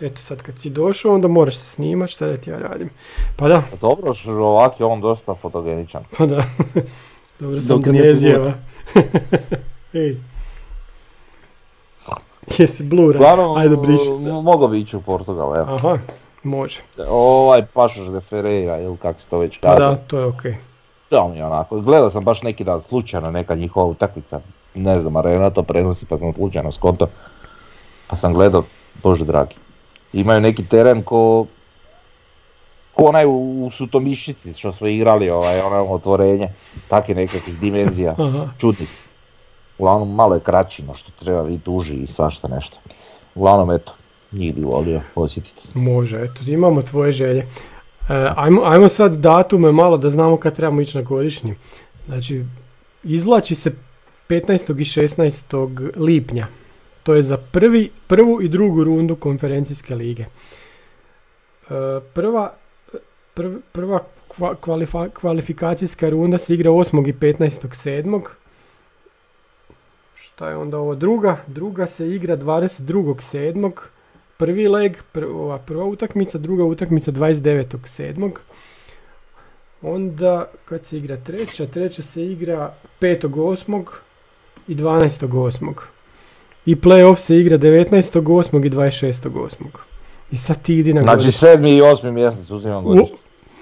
[0.00, 2.90] Eto sad kad si došao, onda moraš se snimat, šta da ti ja radim.
[3.36, 6.04] Pa da, Pa dobro, ovak je on dosta fotogeničan.
[6.18, 6.44] pa da.
[7.40, 8.52] Dobro sam Dok nije ne zjeva.
[9.92, 10.16] Ej.
[12.58, 13.20] Jesi blura?
[13.56, 14.10] Ajde briši.
[14.42, 15.74] mogao bi ići u Portugal, evo.
[15.74, 15.98] Aha,
[16.42, 16.80] može.
[17.08, 19.78] Ovaj Pašoš de Ferreira, ili kako se to već Pa kaže.
[19.78, 20.54] da, to je okej.
[21.08, 24.40] To mi je onako, gledao sam baš neki dan slučajno neka njihova utakmica,
[24.74, 27.06] ne znam, arena to prenosi pa sam slučajno skonto,
[28.08, 28.62] pa sam gledao,
[29.02, 29.54] bože dragi.
[30.14, 31.46] Imaju neki teren ko,
[32.94, 36.48] ko onaj u, u Sutomišici što smo igrali, ovaj, ono otvorenje,
[36.88, 38.16] takve nekakvih dimenzija,
[38.58, 38.88] čudnih.
[39.78, 42.78] Uglavnom malo je kraći no što treba biti uži i svašta nešto.
[43.34, 43.92] Uglavnom eto,
[44.32, 45.62] njih bi volio posjetiti.
[45.74, 47.40] Može, eto, imamo tvoje želje.
[47.40, 47.46] E,
[48.36, 51.54] ajmo, ajmo sad datume malo da znamo kad trebamo ići na godišnji.
[52.06, 52.44] Znači,
[53.04, 53.72] izvlači se
[54.28, 54.80] 15.
[54.80, 55.90] i 16.
[55.96, 56.46] lipnja.
[57.04, 60.22] To je za prvi, prvu i drugu rundu konferencijske lige.
[60.22, 60.28] E,
[62.14, 62.52] prva
[63.34, 67.08] prv- prva kva- kvalifa- kvalifikacijska runda se igra 8.
[67.08, 67.68] i 15.
[67.74, 68.20] 7.
[70.14, 70.94] Šta je onda ovo?
[70.94, 73.14] Druga, druga se igra 22.
[73.14, 73.72] 7.
[74.36, 78.30] prvi leg, pr- ova prva utakmica, druga utakmica 29.7.
[79.82, 83.84] Onda kad se igra treća, treća se igra 5.8.
[84.68, 85.93] i 12.8.
[86.66, 88.66] I playoff se igra 19.8.
[88.66, 89.50] i 26.8.
[90.30, 91.32] I sad ti idi na Znači godišnji.
[91.32, 93.16] sedmi i osmi mjesec uzimam U- godišnji.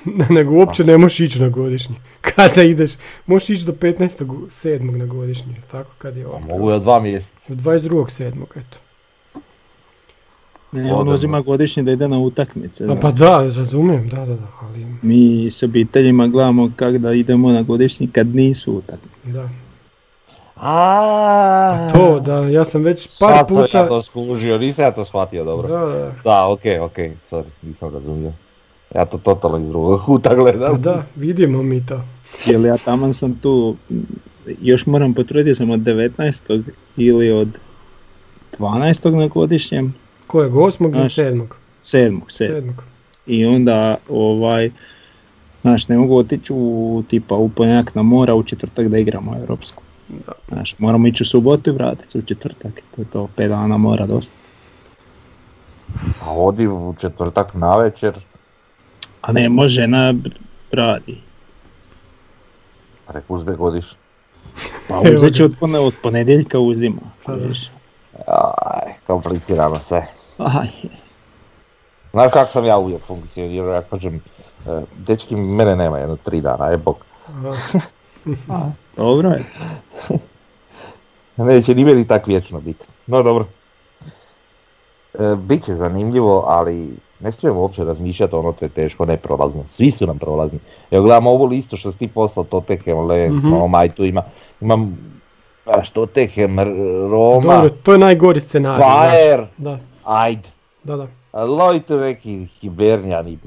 [0.04, 1.94] Ne, nego uopće ne možeš ići na godišnji.
[2.36, 2.90] Kada ideš,
[3.26, 4.90] možeš ići do 15.7.
[4.90, 6.38] na godišnji, tako kad je ovo.
[6.40, 7.38] Mogu ja dva mjeseca.
[7.48, 8.32] Do 22.7.
[8.52, 8.78] eto.
[10.72, 12.86] Ne, on uzima godišnji da ide na utakmice.
[12.86, 12.94] Da.
[12.94, 17.62] pa da, razumijem, da, da, da, ali Mi s obiteljima gledamo kako da idemo na
[17.62, 19.32] godišnji kad nisu utakmice.
[19.32, 19.48] da.
[20.64, 23.78] A To, da, ja sam već par Sad puta...
[23.78, 25.68] ja to skužio, nisam ja to shvatio dobro.
[25.68, 28.32] Da, da, Da, okej, okej, sorry, nisam razumio.
[28.94, 30.82] Ja to totalno iz drugog kuta gledam.
[30.82, 32.00] da, vidimo mi to.
[32.46, 33.76] Jer ja taman sam tu,
[34.60, 36.62] još moram potvrditi sam od 19.
[36.96, 37.48] ili od
[38.58, 39.14] 12.
[39.14, 39.94] na godišnjem,
[40.26, 41.56] Kojeg, osmog ili Znaš, sedmog?
[41.82, 42.20] 7.
[42.20, 42.20] 7.
[42.28, 42.82] Sedmog.
[43.26, 44.70] I onda ovaj,
[45.60, 49.82] znaš, ne mogu otići u tipa u ponedjeljak na mora u četvrtak da igramo europsku.
[50.08, 50.32] Da.
[50.48, 52.72] Znaš, moramo ići u subotu i vratiti se u četvrtak.
[52.96, 54.32] To je to, 5 dana mora dosta.
[56.24, 58.14] A odi u četvrtak na večer,
[59.22, 60.14] A ne, može, žena
[60.72, 61.20] radi.
[63.08, 63.84] rek uzme godiš.
[64.88, 65.46] Pa uzet će ga.
[65.46, 67.00] od, pone, od ponedjeljka uzima.
[67.24, 67.32] Pa.
[68.26, 70.06] Aj, komplicirano sve.
[70.38, 70.68] Aj,
[72.10, 74.20] Znaš kako sam ja uvijek funkcionirao, ja kažem,
[74.66, 76.96] e, dečki mene nema jedno tri dana, je bog.
[78.92, 79.44] A, dobro je.
[81.38, 82.84] Neće ni meni tak vječno biti.
[83.06, 83.46] No dobro.
[85.14, 86.88] E, Biće zanimljivo, ali
[87.20, 89.64] ne smijemo uopće razmišljati ono to je teško, ne prolazno.
[89.66, 90.58] Svi su nam prolazni.
[90.90, 93.50] Evo gledamo ovu listu što si ti poslao, Tottenham, Lens, Mhm.
[93.50, 94.22] Roma i tu ima,
[94.60, 94.98] imam,
[95.64, 96.74] znaš, Tottenham, R-
[97.10, 98.84] Roma, Dobro, to je najgori scenarij.
[98.84, 100.48] Bayer, Da, ajde.
[100.84, 101.06] da, da.
[101.32, 103.38] Lojte neki Hibernjani,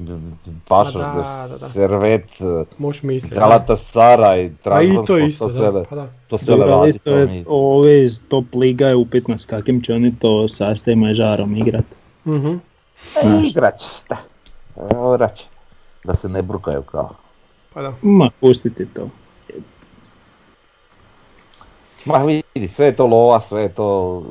[0.68, 1.68] Pašos, da, da, da.
[1.68, 2.30] Servet,
[2.78, 3.34] Možeš misliti.
[3.34, 3.40] da.
[3.40, 5.84] Galatasaray, Pa i to Trabzonspor, isto, sve da.
[5.84, 6.08] Pa da.
[6.28, 9.46] to sve ali radi, isto to je, mi- ove iz top liga je upitno s
[9.46, 11.84] kakvim će oni to sastavima i žarom igrat.
[12.26, 12.48] Mhm.
[13.16, 14.16] E, igrat će, šta?
[15.14, 15.44] Igrat će.
[16.04, 17.10] Da se ne brukaju kao.
[17.74, 17.92] Pa da.
[18.02, 19.08] Ma, pustiti to.
[22.04, 24.22] Ma vidi, sve je to lova, sve je to...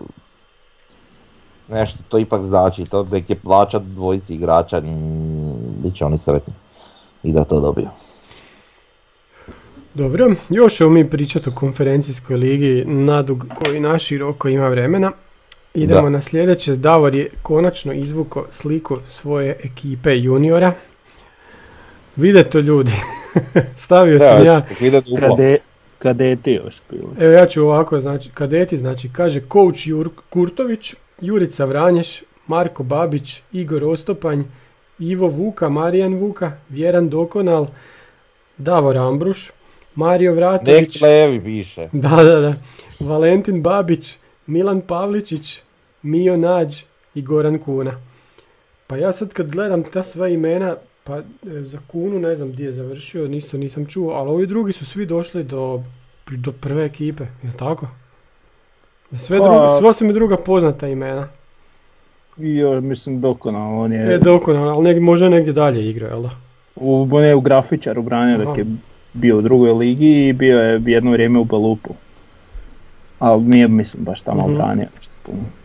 [1.70, 4.82] Nešto to ipak znači, to nek je plaćat dvojici igrača,
[5.84, 6.54] bit će oni sretni.
[7.24, 7.88] I da to dobiju.
[9.94, 15.12] Dobro, još ćemo mi pričati o konferencijskoj ligi nadug koji naširoko ima vremena.
[15.74, 16.10] Idemo Da.
[16.10, 16.76] na sljedeće.
[16.76, 20.74] Davor je konačno izvuko sliku svoje ekipe juniora.
[22.16, 22.92] Vide to ljudi.
[23.86, 24.62] Stavio sam Evo, ja.
[25.20, 25.58] Kade,
[26.00, 26.76] kadeti još.
[27.20, 33.42] Evo ja ću ovako, znači, kadeti, znači, kaže coach Jur- Kurtović, Jurica Vranješ, Marko Babić,
[33.52, 34.44] Igor Ostopanj,
[35.00, 37.68] Ivo Vuka, Marijan Vuka, Vjeran Dokonal,
[38.58, 39.52] Davor Ambruš,
[39.96, 41.00] Mario Vratović,
[41.44, 41.90] piše.
[42.04, 42.54] da, da, da,
[43.00, 45.62] Valentin Babić, Milan Pavličić,
[46.02, 46.82] Mio Nađ
[47.16, 47.92] i Goran Kuna.
[48.88, 52.66] Pa ja sad kad gledam ta sva imena, pa e, za Kunu ne znam gdje
[52.66, 55.84] je završio, isto nisam čuo, ali ovi drugi su svi došli do,
[56.32, 57.88] do prve ekipe, je tako?
[59.12, 61.28] Sve, Pa- drugo, sva su mi druga poznata imena.
[62.38, 63.80] I još, mislim, dokonalno.
[63.80, 66.30] On je, E, dokonalno, ali neg, možda negdje dalje igra, jel da?
[66.76, 68.66] u, on je u grafičaru branio dok je
[69.14, 71.90] bio u drugoj ligi i bio je jedno vrijeme u Belupu.
[73.20, 74.56] Ali nije, mislim, baš tamo Mhm.
[74.56, 74.88] branio.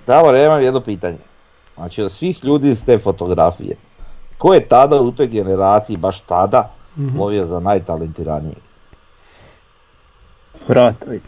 [0.06, 1.16] Davor, ja imam jedno pitanje.
[1.74, 3.76] Znači, od svih ljudi iz te fotografije,
[4.38, 7.18] ko je tada u toj generaciji, baš tada, Mhm.
[7.18, 8.54] lovio za najtalentiraniji?
[10.68, 11.22] Vratović.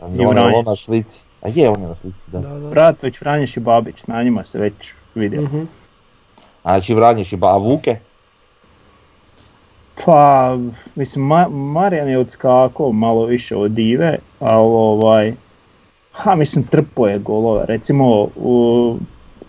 [0.00, 0.36] A I on
[0.66, 1.20] na slici.
[1.42, 2.38] A je, on je na slici, da.
[2.38, 2.68] Da, da.
[2.68, 5.42] Vratović, Franješ i Babić, na njima se već vidio.
[5.42, 5.62] Mhm.
[6.62, 7.96] Znači, Vranješ i ba, a Vuke?
[10.04, 10.56] Pa,
[10.94, 15.34] mislim, Ma- Marijan je odskakao malo više od Dive, ali ovaj,
[16.12, 17.66] ha, mislim, trpo je golove.
[17.66, 18.96] Recimo, u,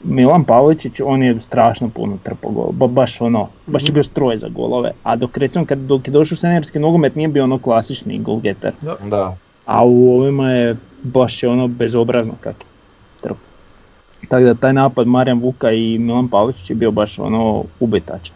[0.04, 4.38] Milan Pavličić, on je strašno puno trpo gol, ba, baš ono, baš je bio stroj
[4.38, 4.92] za golove.
[5.04, 8.74] A dok recimo, kad, dok je došao u seniorski nogomet, nije bio ono klasični golgeter.
[9.10, 9.38] Da.
[9.66, 12.68] A u ovima je baš je ono bezobrazno kak je
[13.22, 13.40] trpo.
[14.30, 18.36] Tako da taj napad Marijan Vuka i Milan Pavličić je bio baš ono ubitačan.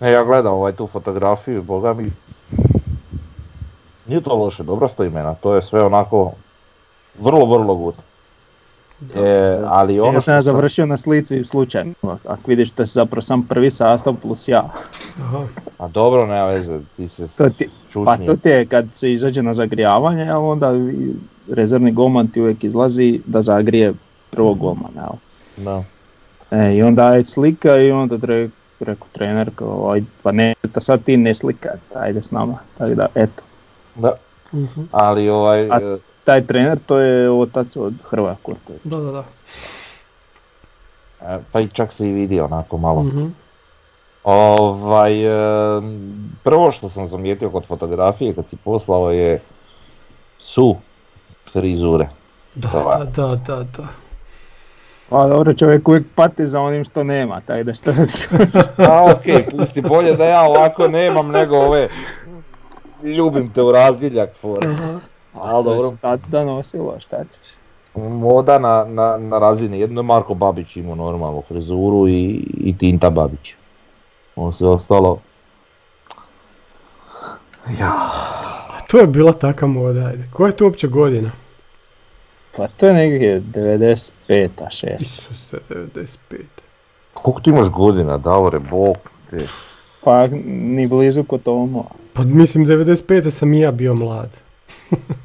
[0.00, 2.12] Ne, ja gledam ovaj tu fotografiju, boga mi,
[4.06, 6.32] nije to loše, dobro sto imena, to je sve onako
[7.18, 7.94] vrlo, vrlo good.
[9.14, 13.22] E, ali ono Ja sam ja završio na slici slučajno, ako vidiš to je zapravo
[13.22, 14.70] sam prvi sastav plus ja.
[15.20, 15.46] Aha.
[15.78, 17.68] A dobro, nema veze, ti se To ti,
[18.04, 20.72] pa to ti je kad se izađe na zagrijavanje, a onda
[21.48, 23.94] rezervni golman ti uvijek izlazi da zagrije
[24.30, 25.00] prvog golmana.
[25.02, 25.16] jel.
[25.64, 25.82] Da.
[26.50, 28.48] E, I onda je slika i onda re,
[28.80, 32.58] rekao trener kao, aj, pa ne, da sad ti ne slikat, ajde s nama.
[32.78, 33.42] Tako da, eto.
[33.94, 34.12] Da.
[34.52, 34.80] Mhm.
[34.92, 38.88] Ali ovaj, A- e, Taj trener to je otac od Hrvoja Kurtovića.
[38.88, 39.24] Da, da, da.
[41.20, 43.02] e, pa i čak se i vidio onako malo.
[43.02, 43.26] Mhm.
[44.24, 45.82] Ovaj, e,
[46.42, 49.40] prvo što sam zamijetio kod fotografije kad si poslao je
[50.38, 50.76] su
[51.52, 52.08] frizure.
[52.54, 53.04] Da, Hvala.
[53.04, 53.88] da, da, da, da.
[55.10, 58.50] A dobro, čovjek uvijek pati za onim što nema, tako da kažem.
[58.90, 61.88] A okej, pusti bolje da ja ovako nemam nego ove
[63.02, 64.66] ljubim te u razdjeljak for.
[65.34, 67.54] Ali dobro, Šta da nosilo, šta ćeš?
[67.96, 69.80] moda na, na, na razini.
[69.80, 73.54] Jedno je Marko Babić imao normalnu frizuru i, i Tinta Babić.
[74.36, 75.18] Ovo sve ostalo...
[77.80, 77.92] Ja,
[78.70, 80.28] A to je bila taka moda, ajde.
[80.32, 81.30] Koja je to uopće godina?
[82.56, 85.00] Pa to je negdje 95 a 6.
[85.00, 86.16] Isuse, 95.
[87.14, 88.96] koliko ti imaš godina, Davore, bog
[89.30, 89.46] te.
[90.04, 91.84] Pa ni blizu kod Tomo.
[92.12, 93.30] Pa mislim 95.
[93.30, 94.30] sam i ja bio mlad.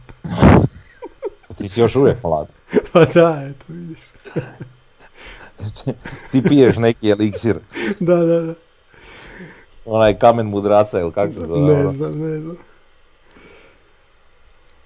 [1.58, 2.48] Ti si još uvijek mlad.
[2.94, 4.00] Pa da, eto vidiš.
[6.32, 7.60] Ti piješ neki eliksir,
[8.00, 8.54] Da, da, da.
[9.86, 11.60] onaj kamen mudraca ili kako se zove.
[11.64, 11.92] Ne ono.
[11.92, 12.58] znam, ne znam.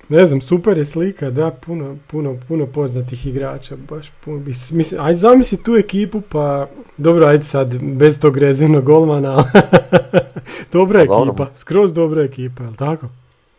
[0.10, 4.38] Ne znam, super je slika, da, puno, puno, puno poznatih igrača, baš puno.
[4.40, 6.68] Mis- Mislim, ajde zamisli tu ekipu, pa,
[6.98, 9.44] dobro, ajde sad, bez tog rezervnog golmana, ali
[10.74, 11.30] dobra Pa dobro.
[11.30, 13.08] ekipa, skroz dobra ekipa, jel tako?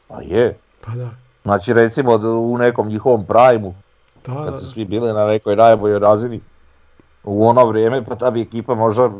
[0.08, 0.56] Pa je.
[0.80, 1.10] Pa da,
[1.44, 2.12] Znači recimo
[2.52, 3.74] u nekom njihovom primu,
[4.26, 6.40] da, kad su svi bili na nekoj najboljoj razini,
[7.24, 9.10] u ono vrijeme pa ta bi ekipa možda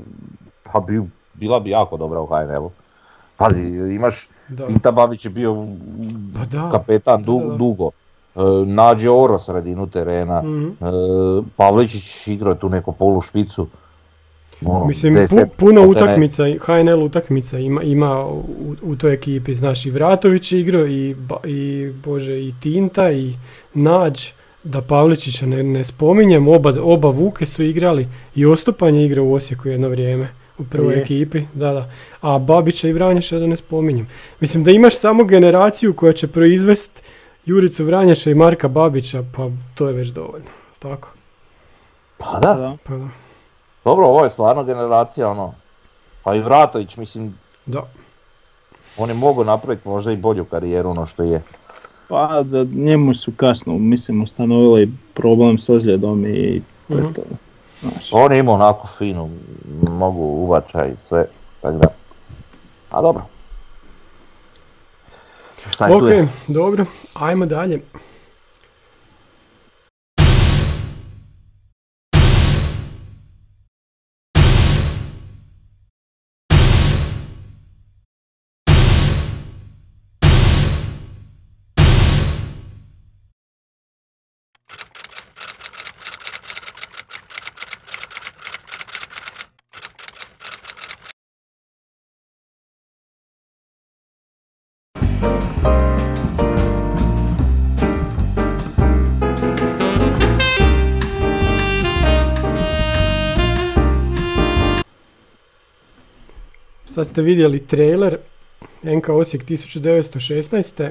[0.73, 1.03] pa bi,
[1.35, 2.71] bila bi jako dobra u HNL-u.
[3.37, 4.29] Pazi, imaš,
[4.83, 4.91] da.
[4.93, 5.67] Babić je bio
[6.35, 6.71] Pa da.
[6.73, 7.57] kapetan Da, da.
[7.57, 7.91] dugo.
[8.37, 10.67] E, Nađe Oro sredinu terena, Mhm.
[10.67, 10.73] e,
[11.57, 13.67] Pavličić igrao je tu neku polu špicu.
[14.63, 18.43] Ono, Mislim, deset pu- puno utakmica, HNL utakmica ima, ima u,
[18.83, 23.35] u toj ekipi, znaš, i Vratović je igrao, i, Ba- i, bože, i Tinta, i
[23.75, 24.27] Nađ,
[24.65, 29.33] da Pavličića ne, ne spominjem, oba, oba Vuke su igrali, i Ostopan je igrao u
[29.33, 30.29] Osijeku jedno vrijeme,
[30.59, 31.01] u prvoj Je.
[31.01, 31.91] ekipi, da, da.
[32.21, 34.09] A Babića i Vranješa da ne spominjem.
[34.41, 37.03] Mislim da imaš samo generaciju koja će proizvest
[37.47, 40.47] Juricu Vranješa i Marka Babića, pa to je već dovoljno,
[40.79, 41.13] tako?
[42.19, 42.77] Pa da, Da.
[42.85, 43.09] Pa da.
[43.85, 45.55] Dobro, ovo je stvarno generacija ono.
[46.23, 47.83] Pa i Vratović, mislim, da.
[48.97, 51.43] on je mogao napraviti možda i bolju karijeru ono što je.
[52.09, 57.07] Pa da njemu su kasno, mislim, ustanovili problem s ozljedom i to Mhm.
[57.07, 57.23] je to.
[57.83, 58.09] Znaš.
[58.13, 59.31] On je imao onako finu
[59.91, 61.27] nogu, uvačaj i sve,
[61.61, 61.89] tako da.
[62.91, 63.23] A dobro.
[65.71, 66.29] Šta je Ok, tu je?
[66.49, 67.81] dobro, ajmo dalje.
[107.05, 108.19] Ste vidjeli trailer
[108.85, 110.91] NK Osijek 1916.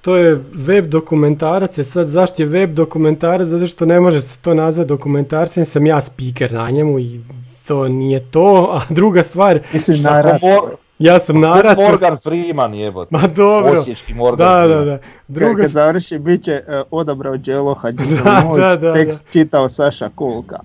[0.00, 4.38] To je web dokumentarac, je sad zašto je web dokumentarac, zato što ne može se
[4.38, 7.20] to nazvati dokumentarcem, sam ja speaker na njemu i
[7.66, 10.02] to nije to, a druga stvar, Mislim.
[10.42, 13.08] Mor- ja sam ko narator, Morgan Freeman jebote.
[13.10, 14.86] ma dobro, Osječki Morgan da, da, Freeman.
[14.86, 14.98] da,
[15.28, 17.80] druga kad završi, bit će uh, odabrao Đelo
[18.24, 20.58] Da, da, da, tekst čitao Saša Kulka.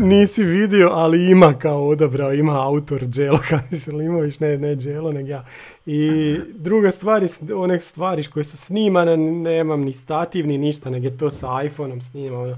[0.00, 3.38] Nisi vidio, ali ima kao odabrao, ima autor Đelo
[3.98, 5.44] Limović, ne, ne Đelo, nego ja.
[5.86, 11.06] I druga stvar je, one stvari koje su snimane, nemam ni stativ, ni ništa, nego
[11.06, 12.56] je to sa iPhoneom snimam ono,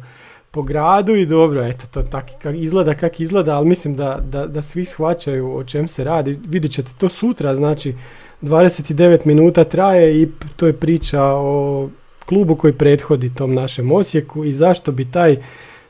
[0.56, 4.46] po gradu i dobro, eto, to tak, kak, izgleda kak izgleda, ali mislim da, da,
[4.46, 6.38] da svi shvaćaju o čem se radi.
[6.48, 7.94] Vidjet ćete to sutra, znači
[8.42, 11.88] 29 minuta traje i to je priča o
[12.26, 15.36] klubu koji prethodi tom našem Osijeku i zašto bi taj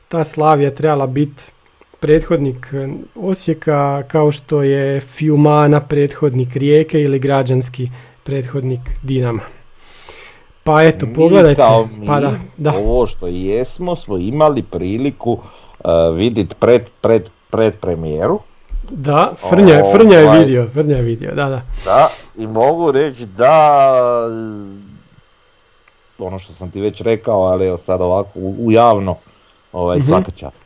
[0.07, 1.43] ta Slavija trebala biti
[1.99, 7.89] prethodnik e, Osijeka kao što je Fiumana prethodnik Rijeke ili građanski
[8.23, 9.56] prethodnik Dinama.
[10.67, 11.61] Pa eto, Mi pogledajte.
[11.61, 12.73] kao mi, pa da, da.
[12.73, 15.39] ovo što jesmo, smo imali priliku uh,
[16.15, 18.39] vidjeti pred, pred, pred premijeru.
[18.89, 20.39] Da, Frnja, Frnja je Ovaj.
[20.39, 21.61] vidio, Frnja je vidio, da, da.
[21.85, 23.81] Da, i mogu reći da
[26.19, 29.15] ono što sam ti već rekao, ali evo sad ovako u, u javno,
[29.73, 30.07] ovaj, Mhm.
[30.07, 30.57] svaka čast.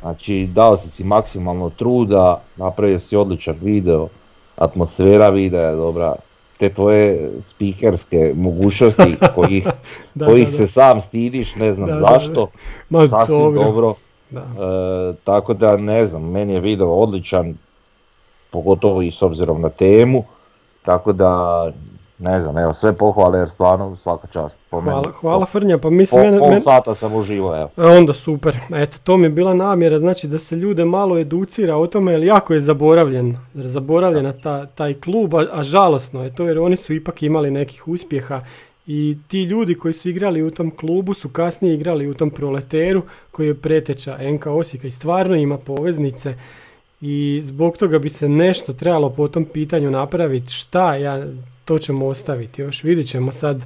[0.00, 4.08] Znači, dao si si maksimalno truda, napravio si odličan video,
[4.56, 6.14] atmosfera videa je dobra,
[6.58, 9.66] te tvoje spikerske mogućnosti kojih,
[10.14, 10.66] Da, kojih da, se da.
[10.66, 12.48] sam stidiš, ne znam Da, da, zašto,
[12.90, 13.94] Ma, sasvim dobro.
[14.30, 14.40] Da.
[14.40, 17.54] E, tako da ne znam, meni je video odličan,
[18.50, 20.24] pogotovo i s obzirom na temu,
[20.82, 21.72] tako da
[22.18, 24.58] ne znam, evo sve pohvale jer stvarno svaka čast.
[24.70, 25.12] Po Hvala, meni.
[25.14, 27.70] hvala Frnja, pa Po, mislim, mene, pol men- sata sam uživao, evo.
[27.78, 31.76] E, Onda super, eto to mi je bila namjera, znači da se ljude malo educira
[31.76, 36.34] o tome, jer jako je zaboravljen, jer zaboravljena ta, taj klub, a, a žalosno je
[36.34, 38.40] to jer oni su ipak imali nekih uspjeha
[38.86, 43.02] i ti ljudi koji su igrali u tom klubu su kasnije igrali u tom proleteru
[43.30, 46.34] koji je preteča NK Osijeka i stvarno ima poveznice
[47.00, 51.26] i zbog toga bi se nešto trebalo po tom pitanju napraviti, šta ja,
[51.64, 53.62] to ćemo ostaviti još, vidjet ćemo sad.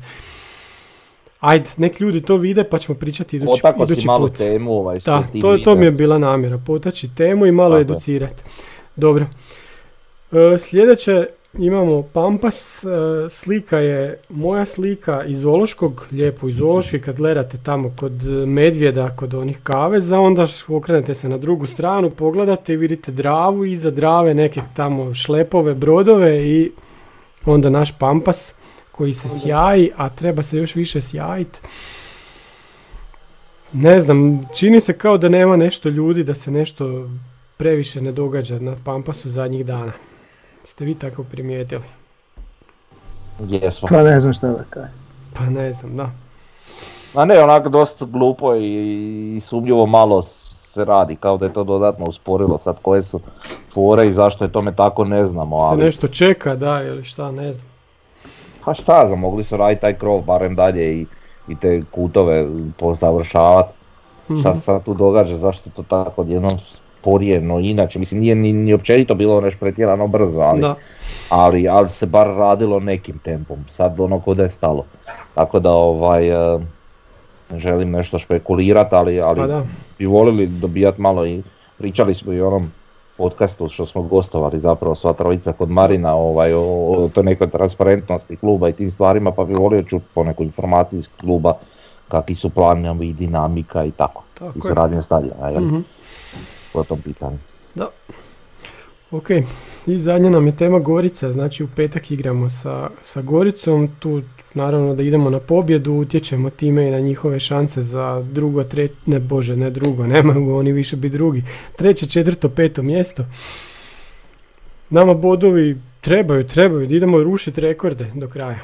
[1.41, 4.37] Ajde, nek ljudi to vide pa ćemo pričati idući, Potako si idući malo put.
[4.37, 8.43] temu ovaj, Da, to, to mi je bila namjera, potaći temu i malo Tako educirati.
[8.97, 9.27] Dobro.
[10.33, 11.27] E, sljedeće
[11.59, 12.89] imamo Pampas, e,
[13.29, 19.35] slika je moja slika iz Zološkog, lijepo iz Zološke, kad gledate tamo kod medvjeda, kod
[19.35, 24.35] onih kaveza, onda okrenete se na drugu stranu, pogledate i vidite Dravu, i iza Drave
[24.35, 26.71] neke tamo šlepove, brodove i
[27.53, 28.55] onda naš Pampas
[28.93, 31.59] koji se sjaji, a treba se još više sjajiti.
[33.73, 37.11] Ne znam, čini se kao da nema nešto ljudi, da se nešto
[37.57, 39.93] previše ne događa na Pampasu zadnjih dana.
[40.65, 41.85] Ste vi tako primijetili?
[43.49, 43.89] Jesmo.
[43.91, 44.95] Pa ne znam šta da kažem.
[45.35, 46.11] Pa ne znam, da.
[47.15, 50.23] A ne, onako dosta glupo i, i sumnjivo malo
[50.79, 53.21] se radi, kao da je to dodatno usporilo sad koje su
[53.75, 57.31] fore i zašto je tome tako ne znamo, Se ali nešto čeka, da, ili šta,
[57.33, 57.67] ne znam.
[58.65, 61.07] pa šta znam, mogli su raditi taj krov barem dalje i,
[61.49, 62.47] i te kutove
[62.79, 63.73] pozavršavati.
[64.25, 64.55] Šta Mhm.
[64.55, 66.59] se sad tu događa, zašto to tako odjednom
[67.01, 70.75] sporije, no inače, mislim nije ni, ni općenito bilo nešto pretjerano brzo, ali, Da,
[71.31, 74.85] ali, ali se bar radilo nekim tempom, sad ono ko da je stalo.
[75.35, 76.59] Tako da ovaj, e,
[77.51, 79.65] ne želim nešto špekulirati, ali, ali pa da.
[79.99, 81.43] bi volili dobijati malo i
[81.79, 82.71] pričali smo i o onom
[83.17, 88.37] podcastu što smo gostovali zapravo sva trojica kod Marina ovaj, o, o toj nekoj transparentnosti
[88.37, 91.55] kluba i tim stvarima pa bi volio čuti poneku informaciju iz kluba
[92.09, 94.23] kakvi su planovi, dinamika i tako.
[94.35, 94.63] Tako I je.
[94.63, 95.65] suradnje stadiona, jel?
[95.65, 95.81] Mhm.
[96.73, 97.39] Po tom pitanju.
[97.75, 97.89] Da.
[99.11, 99.31] Ok,
[99.87, 104.23] i zadnja nam je tema Gorica, znači u petak igramo sa, sa Goricom, tu
[104.55, 109.19] naravno da idemo na pobjedu, utječemo time i na njihove šanse za drugo, treće, ne
[109.19, 111.45] bože, ne drugo, nemaju oni više biti drugi,
[111.77, 113.25] treće, četvrto, peto mjesto.
[114.91, 118.59] Nama bodovi trebaju, trebaju, da idemo rušiti rekorde do kraja.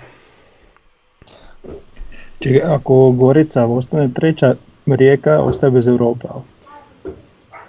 [2.38, 4.54] Čekaj, ako Gorica ostane treća,
[4.86, 6.42] Rijeka ostaje bez Europa.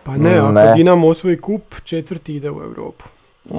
[0.04, 0.74] Pa ne, ako Ne.
[0.76, 3.06] Dinamo osvoji kup, četvrti ide u Europu.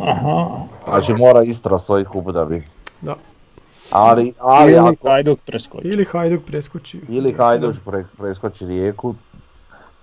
[0.03, 0.49] Aha.
[0.85, 2.63] Znači mora Istra svoj kup da bi.
[3.01, 3.15] Da.
[3.91, 5.89] Ali, ali Ili ako, Hajduk preskoči.
[5.89, 7.01] Ili Hajduk preskoči.
[7.09, 9.14] ili Hajduš pre, preskoči rijeku,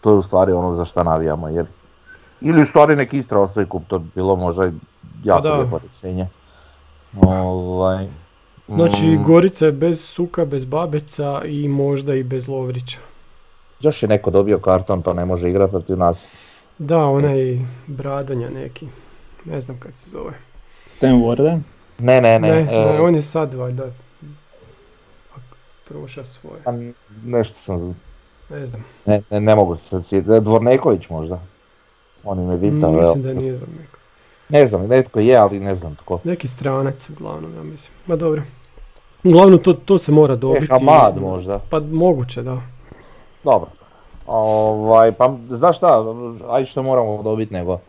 [0.02, 1.50] to je u stvari ono za šta navijamo.
[1.50, 1.66] Jer,
[2.42, 4.72] ili u stvari nek Istra osvoji kup, to bi bilo možda
[5.24, 6.28] jako Pa lijepo rješenje.
[7.22, 8.08] Ovaj,
[8.68, 12.98] Znači mm, Gorica je bez Suka, bez Babeca i možda i bez Lovrića.
[13.80, 16.28] još je neko dobio karton, to ne može igrati protiv nas.
[16.78, 17.58] Da, onaj
[17.88, 18.88] Bradonja neki.
[19.46, 20.34] Ne znam kako se zove.
[21.00, 21.60] Ten Warden.
[22.00, 22.52] Ne, ne, ne.
[22.52, 23.84] Ne, e, ne, on je sad valjda
[25.86, 26.62] prošao svoje.
[26.64, 26.72] pa
[27.26, 27.96] nešto sam,
[28.50, 28.86] Ne znam.
[29.06, 30.40] ne, ne, ne mogu se sjetiti.
[30.40, 31.40] Dvorneković možda.
[32.24, 33.00] On im je bitao, evo.
[33.02, 33.98] Mislim da nije neko.
[34.50, 36.20] Ne znam, netko je, ali ne znam tko.
[36.24, 37.94] Neki stranac uglavnom, ja mislim.
[38.08, 38.42] Ma dobro.
[39.24, 40.68] Uglavnom to, to se mora E, dobiti.
[40.68, 41.60] Hamad možda.
[41.70, 42.62] Pa moguće, da.
[43.44, 43.70] Dobro.
[44.28, 46.04] Ovaj, pa znaš šta,
[46.50, 47.80] aj što moramo dobiti nego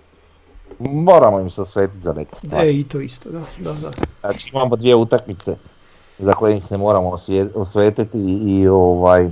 [0.81, 2.69] moramo im se osvetiti za neke stvari.
[2.69, 3.91] E, i to isto, da, da, da.
[4.21, 5.57] Znači imamo dvije utakmice
[6.19, 9.31] za koje se moramo osvije- osvetiti i, i ovaj,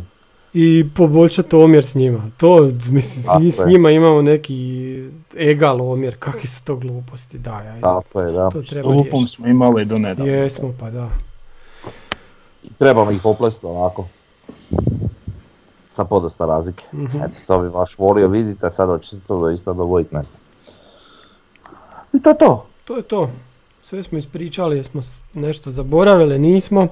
[0.54, 2.30] I poboljšati omjer s njima.
[2.36, 3.66] To, mislim, Tako s je.
[3.66, 4.94] njima imamo neki
[5.34, 6.16] egal omjer.
[6.18, 7.80] Kakve su to gluposti, daj, aj.
[7.80, 8.50] tako je, da.
[8.50, 9.28] To treba Lupom riješiti.
[9.32, 10.32] smo imali do nedavno.
[10.32, 11.08] Jesmo, pa da.
[12.62, 14.06] I trebamo ih poplesti onako.
[15.88, 16.84] Sa podosta razlike.
[16.94, 17.16] Mhm.
[17.16, 20.22] Eto, to bi baš volio vidjeti, a sad se to doista dogoditi, ne.
[22.12, 22.66] I to je to.
[22.84, 23.30] To je to.
[23.80, 25.00] Sve smo ispričali, jesmo
[25.34, 26.88] nešto zaboravili, nismo.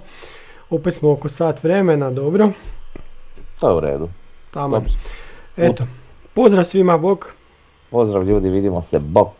[0.70, 2.50] Opet smo oko sat vremena, dobro.
[3.60, 4.08] To je u redu.
[4.50, 4.82] Tamo.
[5.56, 5.84] Eto.
[6.34, 7.26] Pozdrav svima, bok.
[7.90, 9.39] Pozdrav ljudi, vidimo se, bok.